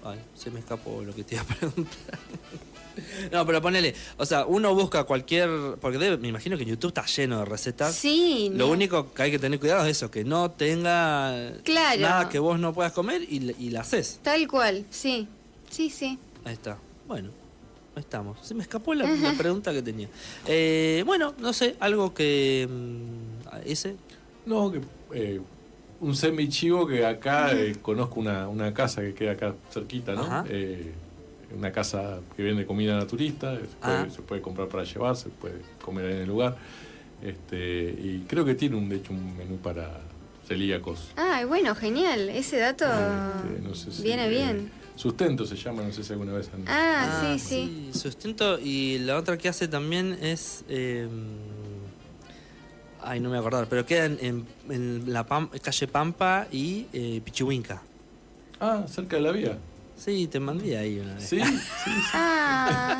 ay, 0.05 0.19
se 0.35 0.51
me 0.51 0.61
escapó 0.61 1.03
lo 1.03 1.15
que 1.15 1.25
te 1.25 1.35
iba 1.35 1.43
a 1.43 1.47
preguntar. 1.47 2.19
No, 3.33 3.45
pero 3.45 3.61
ponele, 3.61 3.93
o 4.19 4.25
sea, 4.25 4.47
uno 4.47 4.73
busca 4.73 5.03
cualquier. 5.03 5.51
Porque 5.81 5.99
debe- 5.99 6.17
me 6.17 6.29
imagino 6.29 6.57
que 6.57 6.65
YouTube 6.65 6.91
está 6.91 7.05
lleno 7.07 7.41
de 7.41 7.45
recetas. 7.45 7.93
Sí, 7.93 8.51
Lo 8.53 8.67
no. 8.67 8.73
único 8.73 9.13
que 9.13 9.21
hay 9.25 9.31
que 9.33 9.41
tener 9.41 9.59
cuidado 9.59 9.85
es 9.85 9.97
eso, 9.97 10.13
que 10.13 10.23
no 10.23 10.53
tenga 10.53 11.55
Claro. 11.65 12.01
nada 12.01 12.29
que 12.29 12.39
vos 12.39 12.57
no 12.61 12.73
puedas 12.73 12.93
comer 12.93 13.23
y, 13.29 13.53
y 13.59 13.71
la 13.71 13.81
haces. 13.81 14.21
Tal 14.23 14.47
cual, 14.47 14.87
sí. 14.91 15.27
Sí, 15.71 15.91
sí. 15.91 16.17
Ahí 16.45 16.53
está. 16.53 16.79
Bueno, 17.09 17.31
ahí 17.97 18.01
estamos. 18.01 18.39
Se 18.47 18.55
me 18.55 18.63
escapó 18.63 18.95
la, 18.95 19.09
la 19.11 19.33
pregunta 19.33 19.73
que 19.73 19.83
tenía. 19.83 20.09
Eh, 20.47 21.03
bueno, 21.05 21.35
no 21.39 21.53
sé, 21.53 21.75
algo 21.81 22.15
que. 22.15 22.69
mm, 22.71 23.59
ese. 23.67 23.97
No, 24.47 24.71
que 24.71 24.81
eh, 25.15 25.41
un 26.05 26.15
semi-chivo 26.15 26.87
que 26.87 27.05
acá 27.07 27.53
eh, 27.53 27.77
conozco 27.81 28.21
una, 28.21 28.49
una 28.49 28.73
casa 28.75 29.01
que 29.03 29.15
queda 29.15 29.33
acá 29.33 29.55
cerquita, 29.71 30.13
¿no? 30.15 30.45
Eh, 30.49 30.93
una 31.57 31.71
casa 31.73 32.21
que 32.37 32.43
vende 32.43 32.67
comida 32.67 32.97
naturista, 32.97 33.55
se 33.55 33.61
puede, 33.81 33.97
Ah. 33.97 34.07
se 34.11 34.23
puede 34.23 34.41
comprar 34.43 34.69
para 34.69 34.85
llevar, 34.85 35.17
se 35.17 35.29
puede 35.31 35.55
comer 35.83 36.07
ahí 36.07 36.13
en 36.15 36.21
el 36.23 36.29
lugar. 36.29 36.57
Este, 37.23 37.91
y 37.91 38.25
creo 38.29 38.45
que 38.45 38.55
tiene 38.55 38.77
un, 38.77 38.89
de 38.89 38.97
hecho 38.97 39.13
un 39.13 39.37
menú 39.37 39.57
para 39.59 40.01
celíacos. 40.47 41.13
Ah, 41.17 41.45
bueno, 41.47 41.75
genial. 41.75 42.29
Ese 42.29 42.59
dato 42.59 42.85
Este, 42.85 43.63
no 43.63 43.75
sé 43.75 43.93
si, 43.93 44.03
viene 44.03 44.27
eh, 44.27 44.31
bien. 44.31 44.71
Sustento 44.97 45.47
se 45.47 45.57
llama, 45.57 45.83
no 45.83 45.93
sé 45.93 46.05
si 46.05 46.13
alguna 46.13 46.33
vez 46.35 46.51
han... 46.55 46.65
Ah, 46.69 47.21
sí, 47.23 47.39
sí. 47.39 47.91
Sustento. 47.99 48.59
Y 48.61 48.99
la 48.99 49.17
otra 49.17 49.39
que 49.39 49.49
hace 49.49 49.67
también 49.69 50.19
es. 50.21 50.65
eh, 50.69 51.09
ay, 53.05 53.21
no 53.21 53.25
me 53.31 53.37
voy 53.37 53.37
a 53.37 53.41
acordar, 53.41 53.67
pero 53.69 53.85
queda 53.87 54.07
en, 54.07 54.19
en- 54.21 54.47
en 54.71 55.13
la 55.13 55.27
Pam- 55.27 55.51
calle 55.61 55.87
Pampa 55.89 56.47
y 56.51 56.87
eh, 56.93 57.21
Pichihuinca. 57.25 57.83
Ah, 58.61 58.85
cerca 58.89 59.17
de 59.17 59.23
la 59.23 59.33
vía. 59.33 59.59
Sí, 59.97 60.27
te 60.27 60.41
mandé 60.41 60.77
ahí 60.77 60.99
una 60.99 61.15
vez. 61.15 61.29
Sí, 61.29 61.39
sí, 61.41 61.45
sí. 61.85 61.91
Ah, 62.15 62.99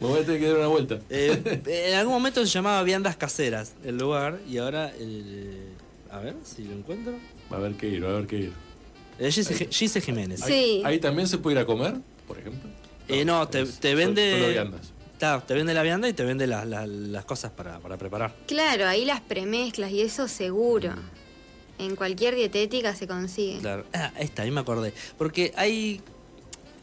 Me 0.00 0.06
voy 0.08 0.20
a 0.20 0.24
tener 0.24 0.40
que 0.40 0.48
dar 0.48 0.56
una 0.58 0.66
vuelta. 0.68 0.98
Eh, 1.10 1.60
en 1.66 1.94
algún 1.94 2.14
momento 2.14 2.40
se 2.44 2.50
llamaba 2.50 2.82
Viandas 2.82 3.16
Caseras 3.16 3.74
el 3.84 3.98
lugar 3.98 4.40
y 4.48 4.58
ahora. 4.58 4.90
el- 4.98 5.68
a 6.10 6.18
ver 6.20 6.36
si 6.44 6.62
lo 6.64 6.72
encuentro. 6.74 7.12
Va 7.52 7.56
a 7.56 7.60
haber 7.60 7.74
que 7.74 7.88
ir, 7.88 8.04
va 8.04 8.08
a 8.08 8.12
haber 8.12 8.26
que 8.26 8.36
ir. 8.36 8.52
Eh, 9.18 9.30
Gise, 9.32 9.68
Gise 9.70 10.00
Jiménez. 10.00 10.40
Sí. 10.40 10.52
Ahí, 10.52 10.82
ahí 10.84 10.98
también 11.00 11.26
se 11.28 11.38
puede 11.38 11.56
ir 11.56 11.60
a 11.62 11.66
comer, 11.66 11.94
por 12.28 12.38
ejemplo. 12.38 12.70
Eh, 13.08 13.24
no, 13.24 13.46
te- 13.48 13.66
te 13.66 13.94
vende- 13.94 14.32
Solo 14.38 14.48
viandas. 14.50 14.92
Claro, 15.24 15.42
te 15.46 15.54
vende 15.54 15.72
la 15.72 15.82
vianda 15.82 16.06
y 16.08 16.12
te 16.12 16.22
vende 16.24 16.46
la- 16.46 16.64
la- 16.66 16.86
las 16.86 17.24
cosas 17.24 17.50
para, 17.50 17.78
para 17.80 17.96
preparar. 17.96 18.34
claro, 18.46 18.86
ahí 18.86 19.04
las 19.06 19.20
premezclas 19.22 19.90
y 19.90 20.02
eso 20.02 20.28
seguro. 20.28 20.92
En 21.78 21.96
cualquier 21.96 22.34
dietética 22.34 22.94
se 22.94 23.06
consigue. 23.08 23.58
Claro. 23.60 23.84
Ah, 23.94 24.12
está, 24.18 24.42
ahí 24.42 24.50
me 24.50 24.60
acordé. 24.60 24.92
Porque 25.16 25.52
hay. 25.56 26.00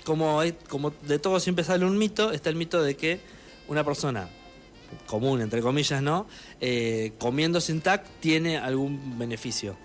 Como, 0.03 0.39
hay, 0.39 0.53
como 0.67 0.89
de 0.89 1.19
todo 1.19 1.39
siempre 1.39 1.63
sale 1.63 1.85
un 1.85 1.97
mito, 1.97 2.31
está 2.31 2.49
el 2.49 2.55
mito 2.55 2.81
de 2.81 2.97
que 2.97 3.19
una 3.67 3.83
persona 3.83 4.27
común, 5.05 5.39
entre 5.41 5.61
comillas, 5.61 6.01
¿no? 6.01 6.25
Eh, 6.59 7.13
comiendo 7.19 7.61
sin 7.61 7.79
TAC 7.81 8.03
tiene 8.19 8.57
algún 8.57 9.19
beneficio. 9.19 9.77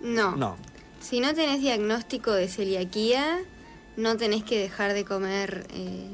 No. 0.00 0.34
No. 0.36 0.56
Si 1.00 1.20
no 1.20 1.32
tenés 1.34 1.60
diagnóstico 1.60 2.32
de 2.32 2.48
celiaquía, 2.48 3.38
no 3.96 4.16
tenés 4.16 4.42
que 4.42 4.58
dejar 4.58 4.92
de 4.94 5.04
comer. 5.04 5.68
eh, 5.72 6.08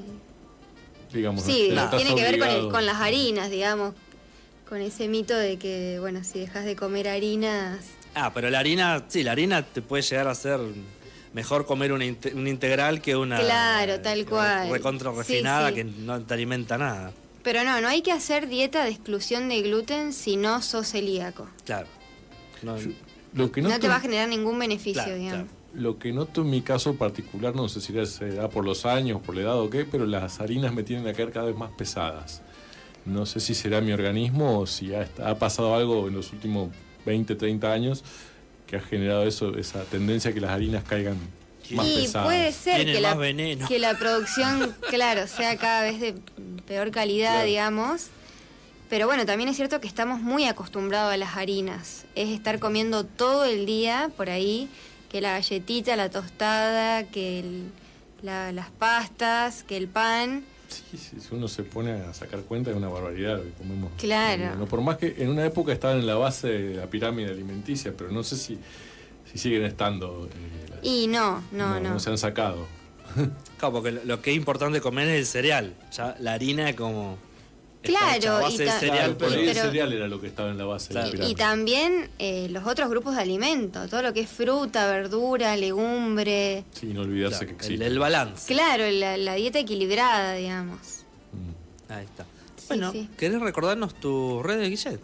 Digamos, 1.13 1.45
Sí, 1.45 1.71
no 1.73 1.85
estás 1.85 2.03
tiene 2.03 2.15
que 2.15 2.23
ver 2.23 2.39
con, 2.39 2.49
el- 2.49 2.69
con 2.69 2.87
las 2.87 2.97
harinas, 3.01 3.51
digamos. 3.51 3.95
Con 4.69 4.81
ese 4.81 5.07
mito 5.09 5.37
de 5.37 5.59
que, 5.59 5.99
bueno, 6.01 6.25
si 6.25 6.41
dejas 6.41 6.65
de 6.65 6.75
comer 6.75 7.09
harinas. 7.09 7.79
Ah, 8.15 8.33
pero 8.35 8.51
la 8.51 8.59
harina, 8.59 9.05
sí, 9.09 9.23
la 9.23 9.33
harina 9.33 9.63
te 9.63 9.81
puede 9.83 10.03
llegar 10.03 10.27
a 10.27 10.35
ser 10.35 10.59
mejor 11.33 11.67
comer 11.67 11.93
una, 11.93 12.05
una 12.35 12.49
integral 12.49 13.01
que 13.01 13.15
una. 13.15 13.39
Claro, 13.39 14.01
tal 14.01 14.21
eh, 14.21 14.25
cual. 14.25 14.71
Recontra 14.71 15.13
refinada 15.13 15.69
sí. 15.69 15.75
que 15.77 15.85
no 15.85 16.21
te 16.23 16.35
alimenta 16.35 16.79
nada. 16.79 17.13
Pero 17.45 17.63
no, 17.63 17.81
no 17.81 17.87
hay 17.87 18.03
que 18.03 18.11
hacer 18.11 18.49
dieta 18.49 18.83
de 18.83 18.91
exclusión 18.91 19.49
de 19.49 19.63
gluten 19.63 20.13
si 20.13 20.37
no 20.37 20.61
sos 20.63 20.89
celíaco. 20.91 21.47
Claro. 21.65 21.87
No, 22.63 22.77
Lo 23.35 23.53
que 23.53 23.63
No, 23.63 23.69
noto, 23.69 23.83
te 23.83 23.89
va 23.89 23.97
a 23.97 24.01
generar 24.01 24.29
ningún 24.29 24.59
beneficio, 24.59 25.05
Claro, 25.05 25.17
digamos. 25.17 25.49
Lo 25.77 25.99
que 25.99 26.13
noto 26.13 26.41
en 26.43 26.51
mi 26.51 26.63
caso 26.63 26.95
particular, 26.97 27.55
no 27.55 27.69
sé 27.69 27.81
si 27.81 27.93
se 28.07 28.31
da 28.35 28.49
por 28.49 28.65
los 28.65 28.87
años, 28.87 29.21
por 29.21 29.35
la 29.35 29.43
edad 29.43 29.61
o 29.61 29.69
qué, 29.71 29.85
pero 29.85 30.07
las 30.07 30.41
harinas 30.41 30.73
me 30.73 30.83
tienen 30.83 31.07
a 31.07 31.13
caer 31.13 31.33
cada 31.33 31.47
vez 31.47 31.57
más 31.57 31.71
pesadas. 31.77 32.43
No 33.05 33.25
sé 33.27 33.41
si 33.41 33.55
será 33.55 33.81
mi 33.81 33.93
organismo 33.93 34.59
o 34.61 34.67
si 34.67 34.95
ha, 34.95 35.07
ha 35.25 35.35
pasado 35.37 35.75
algo 35.77 36.09
en 36.09 36.15
los 36.15 36.33
últimos 36.33 36.71
20, 37.05 37.35
30 37.37 37.73
años 37.73 38.03
que 38.67 38.77
ha 38.77 38.81
generado 38.81 39.25
eso, 39.25 39.57
esa 39.57 39.85
tendencia 39.85 40.31
a 40.33 40.35
que 40.35 40.41
las 40.41 40.51
harinas 40.51 40.83
caigan 40.83 41.17
más 41.71 41.87
Y 41.87 41.95
pesadas. 42.03 42.27
puede 42.27 42.53
ser 42.53 42.85
que 42.87 43.01
la, 43.01 43.17
que 43.69 43.79
la 43.79 43.97
producción, 43.99 44.75
claro, 44.91 45.27
sea 45.29 45.57
cada 45.57 45.83
vez 45.83 46.01
de 46.01 46.15
peor 46.67 46.91
calidad, 46.91 47.33
Claro. 47.35 47.47
digamos. 47.47 48.07
Pero 48.89 49.07
bueno, 49.07 49.27
también 49.27 49.49
es 49.49 49.57
cierto 49.57 49.81
que 49.81 49.89
estamos 49.89 50.21
muy 50.21 50.45
acostumbrados 50.47 51.13
a 51.13 51.17
las 51.17 51.37
harinas. 51.37 52.07
Es 52.15 52.29
estar 52.31 52.59
comiendo 52.61 53.05
todo 53.05 53.45
el 53.45 53.67
día 53.67 54.11
por 54.17 54.31
ahí, 54.31 54.69
que 55.11 55.21
la 55.21 55.33
galletita, 55.33 55.97
la 55.97 56.11
tostada, 56.11 57.05
que 57.05 57.41
el- 57.41 57.71
la- 58.23 58.53
las 58.53 58.71
pastas, 58.71 59.63
que 59.63 59.77
el 59.77 59.89
pan. 59.89 60.45
Sí, 60.69 60.99
sí, 60.99 61.21
si 61.21 61.35
uno 61.35 61.47
se 61.49 61.63
pone 61.63 61.93
a 61.93 62.13
sacar 62.13 62.41
cuenta 62.41 62.71
es 62.71 62.77
una 62.77 62.89
barbaridad 62.89 63.37
lo 63.39 63.45
que 63.45 63.51
comemos. 63.53 63.93
Claro. 63.99 64.57
No, 64.57 64.67
por 64.67 64.81
más 64.81 64.97
que 64.99 65.15
en 65.19 65.31
una 65.31 65.45
época 65.45 65.73
estaban 65.73 65.99
en 65.99 66.07
la 66.07 66.17
base 66.17 66.49
de 66.49 66.75
la 66.75 66.87
pirámide 66.87 67.31
alimenticia, 67.31 67.95
pero 67.97 68.11
no 68.11 68.23
sé 68.25 68.37
si, 68.37 68.59
si 69.33 69.39
siguen 69.39 69.63
estando. 69.65 70.29
eh, 70.33 70.67
las- 70.71 70.79
Y 70.83 71.07
no, 71.07 71.43
no, 71.53 71.79
no. 71.81 71.91
no 71.91 72.01
se 72.01 72.11
han 72.11 72.19
sacado. 72.19 72.67
Claro, 73.59 73.75
porque 73.75 73.93
lo, 73.93 74.05
lo 74.05 74.21
que 74.21 74.33
es 74.33 74.37
importante 74.37 74.81
comer 74.81 75.09
es 75.09 75.19
el 75.21 75.27
cereal. 75.27 75.75
Ya 75.93 76.17
la 76.19 76.33
harina 76.35 76.69
es 76.69 76.77
como. 76.77 77.17
Claro, 77.87 78.41
base 78.43 78.55
y 78.55 78.59
de 78.59 78.65
ta- 78.67 78.79
cereal, 78.81 78.97
Claro, 78.99 79.19
por 79.19 79.29
pero- 79.29 79.41
el 79.41 79.55
cereal 79.55 79.93
era 79.93 80.09
lo 80.09 80.21
que 80.21 80.27
estaba 80.27 80.51
en 80.51 80.59
la 80.59 80.65
base 80.65 80.89
Claro. 80.91 81.11
de 81.11 81.19
la 81.19 81.29
Y, 81.29 81.35
también 81.35 82.11
eh, 82.19 82.49
los 82.51 82.67
otros 82.67 82.89
grupos 82.91 83.17
de 83.17 83.23
alimentos, 83.23 83.89
todo 83.91 84.03
lo 84.03 84.13
que 84.13 84.21
es 84.21 84.29
fruta, 84.31 84.87
verdura, 84.89 85.57
legumbre. 85.57 86.65
Sí, 86.73 86.87
no 86.87 87.03
olvidarse 87.03 87.39
Claro, 87.45 87.47
que 87.59 87.65
el, 87.67 87.73
existe. 87.73 87.87
el 87.87 87.99
balance. 87.99 88.53
Claro, 88.53 88.91
la, 88.91 89.17
la 89.17 89.35
dieta 89.35 89.59
equilibrada, 89.59 90.35
digamos. 90.35 90.79
Mm. 91.33 91.93
Ahí 91.93 92.05
está. 92.05 92.25
Sí, 92.57 92.65
bueno, 92.69 92.93
sí. 92.93 93.09
¿querés 93.17 93.41
recordarnos 93.41 93.95
tus 93.95 94.43
redes, 94.43 94.69
Guillet? 94.69 95.01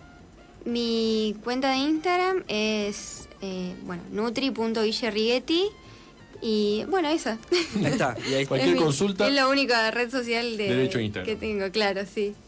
Mi 0.65 1.35
cuenta 1.43 1.71
de 1.71 1.77
Instagram 1.79 2.45
es, 2.49 3.29
eh, 3.41 3.75
bueno, 3.83 4.03
nutri.guillerriguetti. 4.13 5.65
Y 6.45 6.85
bueno, 6.89 7.09
esa. 7.09 7.39
Ahí 7.77 7.85
está. 7.87 8.17
Y 8.29 8.35
ahí. 8.35 8.47
Cualquier 8.47 8.71
Es 8.75 8.77
mi- 8.79 8.83
consulta, 8.85 9.29
Es 9.29 9.33
la 9.35 9.47
única 9.49 9.91
red 9.93 10.11
social 10.11 10.57
de, 10.57 10.69
Derecho 10.69 10.99
a 10.99 11.03
Instagram. 11.03 11.27
que 11.27 11.37
tengo, 11.37 11.71
claro, 11.71 12.03
sí. 12.13 12.35